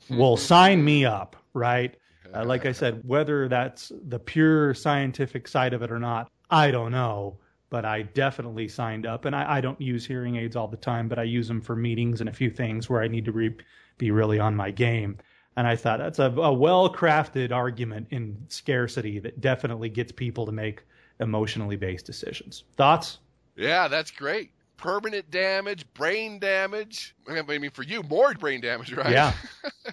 well, 0.10 0.36
sign 0.38 0.84
me 0.84 1.06
up, 1.06 1.36
right? 1.54 1.96
Uh, 2.34 2.46
like 2.46 2.66
I 2.66 2.72
said, 2.72 3.02
whether 3.06 3.50
that's 3.50 3.92
the 4.08 4.18
pure 4.18 4.74
scientific 4.74 5.50
side 5.50 5.74
of 5.74 5.82
it 5.82 5.92
or 5.92 6.00
not, 6.00 6.32
I 6.50 6.72
don't 6.72 6.94
know. 6.94 7.36
But 7.70 7.84
I 7.84 8.04
definitely 8.04 8.70
signed 8.70 9.06
up, 9.06 9.26
and 9.26 9.36
I, 9.36 9.58
I 9.58 9.60
don't 9.60 9.82
use 9.82 10.06
hearing 10.06 10.38
aids 10.38 10.56
all 10.56 10.70
the 10.70 10.78
time, 10.78 11.10
but 11.10 11.20
I 11.20 11.24
use 11.24 11.50
them 11.50 11.60
for 11.60 11.76
meetings 11.76 12.22
and 12.22 12.30
a 12.30 12.34
few 12.34 12.50
things 12.50 12.90
where 12.90 13.02
I 13.02 13.10
need 13.10 13.26
to 13.26 13.34
re- 13.34 13.58
be 13.98 14.12
really 14.12 14.40
on 14.40 14.56
my 14.56 14.72
game. 14.72 15.18
And 15.58 15.68
I 15.68 15.76
thought 15.76 16.00
that's 16.00 16.20
a, 16.20 16.32
a 16.32 16.54
well 16.54 16.94
crafted 16.94 17.52
argument 17.52 18.08
in 18.12 18.38
scarcity 18.48 19.20
that 19.20 19.42
definitely 19.42 19.90
gets 19.90 20.12
people 20.12 20.46
to 20.46 20.52
make 20.52 20.84
emotionally 21.20 21.76
based 21.76 22.06
decisions. 22.06 22.64
Thoughts? 22.78 23.20
Yeah, 23.56 23.88
that's 23.88 24.12
great. 24.12 24.52
Permanent 24.78 25.30
damage, 25.30 25.86
brain 25.94 26.40
damage. 26.40 27.16
I 27.28 27.42
mean, 27.42 27.70
for 27.70 27.84
you, 27.84 28.02
more 28.04 28.34
brain 28.34 28.62
damage, 28.62 28.94
right? 28.94 29.12
Yeah. 29.12 29.34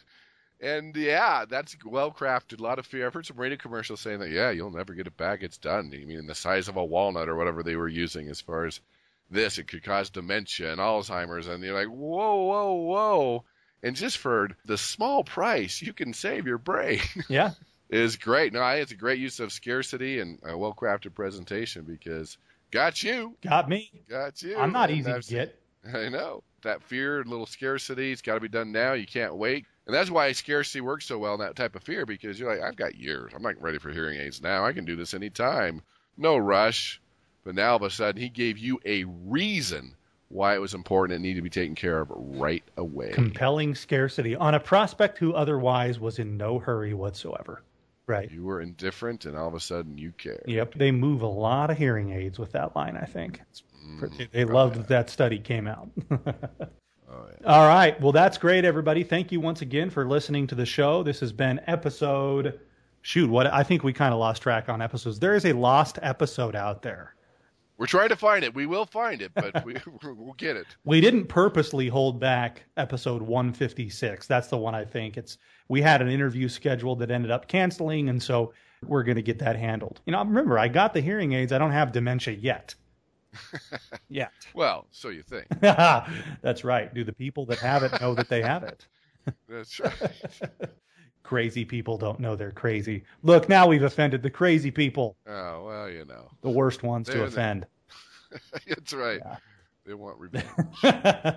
and 0.61 0.95
yeah, 0.97 1.45
that's 1.45 1.77
well 1.85 2.13
crafted. 2.13 2.61
A 2.61 2.63
lot 2.63 2.79
of 2.79 2.87
fear. 2.87 3.07
I've 3.07 3.15
heard 3.15 3.27
some 3.27 3.37
radio 3.37 3.59
commercials 3.59 4.01
saying 4.01 4.21
that, 4.21 4.31
yeah, 4.31 4.51
you'll 4.51 4.71
never 4.71 4.95
get 4.95 5.09
it 5.09 5.17
back. 5.17 5.43
It's 5.43 5.59
done. 5.59 5.91
I 5.93 6.05
mean, 6.05 6.27
the 6.27 6.35
size 6.35 6.69
of 6.69 6.77
a 6.77 6.85
walnut 6.85 7.29
or 7.29 7.37
whatever 7.37 7.63
they 7.63 7.77
were 7.77 7.89
using 7.89 8.29
as 8.29 8.41
far 8.41 8.65
as 8.65 8.81
this, 9.29 9.59
it 9.59 9.69
could 9.69 9.83
cause 9.83 10.09
dementia 10.09 10.71
and 10.71 10.81
Alzheimer's. 10.81 11.49
And 11.49 11.63
you're 11.63 11.75
like, 11.75 11.89
whoa, 11.89 12.45
whoa, 12.45 12.73
whoa 12.75 13.45
and 13.83 13.97
just 13.97 14.19
for 14.19 14.49
the 14.65 14.79
small 14.79 15.25
price 15.25 15.81
you 15.83 15.93
can 15.93 16.13
save 16.13 16.47
your 16.47 16.59
brain. 16.59 17.01
Yeah. 17.29 17.53
is 17.91 18.17
great. 18.17 18.53
No, 18.53 18.67
it's 18.69 18.93
a 18.93 18.97
great 18.97 19.19
use 19.19 19.41
of 19.41 19.53
scarcity 19.53 20.21
and 20.21 20.39
a 20.45 20.57
well 20.57 20.75
crafted 20.75 21.15
presentation 21.15 21.85
because 21.85 22.37
got 22.71 23.03
you. 23.03 23.37
Got 23.43 23.69
me. 23.69 23.91
Got 24.09 24.43
you. 24.43 24.59
I'm 24.59 24.73
not 24.73 24.91
easy 24.91 25.13
to 25.13 25.21
get. 25.21 25.59
I 25.95 26.09
know. 26.09 26.43
That 26.63 26.83
fear, 26.83 27.23
little 27.25 27.47
scarcity, 27.47 28.11
it's 28.13 28.21
got 28.23 28.35
to 28.35 28.41
be 28.41 28.49
done 28.49 28.73
now. 28.73 28.95
You 28.95 29.07
can't 29.07 29.37
wait. 29.37 29.65
And 29.87 29.95
that's 29.95 30.11
why 30.11 30.33
scarcity 30.33 30.81
works 30.81 31.07
so 31.07 31.19
well 31.19 31.35
in 31.35 31.41
that 31.41 31.57
type 31.57 31.77
of 31.77 31.83
fear 31.83 32.05
because 32.05 32.39
you're 32.39 32.51
like, 32.51 32.63
I've 32.63 32.77
got 32.77 32.97
years. 32.97 33.33
I'm 33.35 33.43
not 33.43 33.63
ready 33.63 33.79
for 33.79 33.91
hearing 33.91 34.21
aids 34.21 34.43
now. 34.43 34.67
I 34.67 34.73
can 34.73 34.85
do 34.85 34.97
this 34.97 35.15
anytime. 35.15 35.83
No 36.17 36.37
rush. 36.37 37.01
But 37.45 37.55
now 37.55 37.71
all 37.71 37.77
of 37.77 37.83
a 37.83 37.91
sudden, 37.91 38.21
he 38.21 38.29
gave 38.29 38.59
you 38.59 38.81
a 38.85 39.05
reason 39.05 39.95
why 40.29 40.55
it 40.55 40.61
was 40.61 40.75
important 40.75 41.17
and 41.17 41.23
needed 41.23 41.37
to 41.37 41.43
be 41.43 41.51
taken 41.51 41.75
care 41.75 42.01
of 42.01 42.11
right 42.11 42.65
away. 42.77 43.11
Compelling 43.13 43.75
scarcity 43.75 44.37
on 44.37 44.55
a 44.55 44.61
prospect 44.61 45.19
who 45.19 45.33
otherwise 45.33 45.99
was 45.99 46.19
in 46.19 46.37
no 46.37 46.59
hurry 46.59 46.95
whatsoever. 46.95 47.63
Right. 48.07 48.31
You 48.31 48.45
were 48.45 48.63
indifferent, 48.63 49.27
and 49.27 49.37
all 49.37 49.49
of 49.49 49.55
a 49.55 49.61
sudden 49.61 49.99
you 49.99 50.13
care. 50.13 50.43
Yep. 50.47 50.75
They 50.75 50.91
move 50.91 51.21
a 51.23 51.27
lot 51.27 51.71
of 51.71 51.77
hearing 51.77 52.11
aids 52.11 52.39
with 52.39 52.53
that 52.53 52.75
line, 52.75 52.97
I 52.97 53.05
think. 53.05 53.43
Mm, 53.87 54.31
they 54.33 54.45
loved 54.45 54.77
yeah. 54.77 54.83
that 54.83 54.89
that 54.89 55.11
study 55.11 55.39
came 55.39 55.67
out. 55.67 55.91
oh, 56.11 56.17
yeah. 56.27 57.47
All 57.47 57.69
right. 57.69 58.01
Well, 58.01 58.13
that's 58.13 58.39
great, 58.39 58.65
everybody. 58.65 59.05
Thank 59.05 59.31
you 59.31 59.41
once 59.41 59.61
again 59.61 59.91
for 59.91 60.07
listening 60.07 60.47
to 60.49 60.55
the 60.55 60.65
show. 60.65 61.03
This 61.03 61.21
has 61.21 61.33
been 61.33 61.61
episode. 61.67 62.61
Shoot, 63.03 63.31
what 63.31 63.47
I 63.47 63.63
think 63.63 63.85
we 63.85 63.93
kind 63.93 64.15
of 64.15 64.21
lost 64.21 64.43
track 64.43 64.71
on 64.71 64.81
episodes. 64.81 65.19
There 65.19 65.35
is 65.35 65.45
a 65.45 65.53
lost 65.53 65.99
episode 66.03 66.57
out 66.57 66.83
there. 66.83 67.15
We're 67.79 67.87
trying 67.87 68.09
to 68.09 68.17
find 68.17 68.45
it. 68.45 68.53
We 68.53 68.67
will 68.67 68.87
find 68.87 69.23
it, 69.23 69.31
but 69.35 69.65
we, 69.65 69.77
we'll 70.03 70.35
get 70.35 70.57
it. 70.57 70.67
We 70.85 71.01
didn't 71.01 71.27
purposely 71.27 71.87
hold 71.87 72.19
back 72.19 72.65
episode 72.77 73.23
156. 73.23 74.27
That's 74.27 74.49
the 74.49 74.59
one 74.59 74.75
I 74.75 74.85
think. 74.85 75.17
It's 75.17 75.39
we 75.69 75.81
had 75.81 76.03
an 76.03 76.09
interview 76.09 76.49
scheduled 76.49 76.99
that 76.99 77.13
ended 77.13 77.31
up 77.31 77.47
canceling, 77.47 78.09
and 78.09 78.21
so 78.21 78.53
we're 78.85 79.05
going 79.05 79.17
to 79.17 79.23
get 79.23 79.39
that 79.39 79.55
handled. 79.55 80.01
You 80.07 80.13
know, 80.13 80.19
remember, 80.19 80.59
I 80.59 80.67
got 80.67 80.93
the 80.93 81.01
hearing 81.01 81.33
aids. 81.35 81.53
I 81.53 81.59
don't 81.59 81.71
have 81.71 81.93
dementia 81.93 82.35
yet. 82.35 82.75
yet. 84.09 84.33
Well, 84.55 84.87
so 84.91 85.11
you 85.11 85.23
think. 85.23 85.47
That's 85.61 86.65
right. 86.65 86.93
Do 86.93 87.05
the 87.05 87.13
people 87.13 87.47
that 87.47 87.59
have 87.61 87.85
it 87.85 88.01
know 88.01 88.13
that 88.15 88.29
they 88.29 88.43
have 88.43 88.65
it? 88.65 88.87
That's 89.49 89.79
right 89.79 89.93
crazy 91.23 91.65
people 91.65 91.99
don't 91.99 92.21
know 92.21 92.37
they're 92.37 92.51
crazy. 92.53 93.05
Look, 93.23 93.49
now 93.49 93.67
we've 93.67 93.83
offended 93.83 94.23
the 94.23 94.31
crazy 94.31 94.71
people. 94.71 95.17
Oh, 95.27 95.65
well, 95.67 95.91
you 95.91 96.05
know. 96.05 96.31
The 96.43 96.51
worst 96.51 96.83
ones 96.83 97.07
they're 97.07 97.19
to 97.19 97.25
offend. 97.25 97.67
That's 98.67 98.93
right. 98.93 99.21
Yeah. 99.25 99.37
They 99.87 99.95
want 99.95 100.19
revenge. 100.21 100.47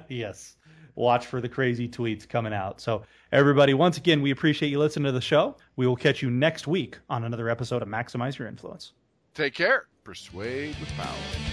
yes. 0.10 0.58
Watch 0.96 1.26
for 1.26 1.40
the 1.40 1.48
crazy 1.48 1.88
tweets 1.88 2.28
coming 2.28 2.54
out. 2.54 2.82
So, 2.82 3.04
everybody, 3.32 3.74
once 3.74 3.98
again, 3.98 4.22
we 4.22 4.32
appreciate 4.32 4.70
you 4.70 4.80
listening 4.80 5.06
to 5.06 5.14
the 5.14 5.22
show. 5.22 5.56
We 5.78 5.88
will 5.88 5.96
catch 5.96 6.22
you 6.22 6.30
next 6.30 6.68
week 6.68 7.00
on 7.10 7.24
another 7.24 7.50
episode 7.50 7.82
of 7.82 7.88
Maximize 7.88 8.38
Your 8.38 8.48
Influence. 8.50 8.92
Take 9.34 9.54
care. 9.54 9.86
Persuade 10.04 10.76
with 10.80 10.90
power. 10.90 11.51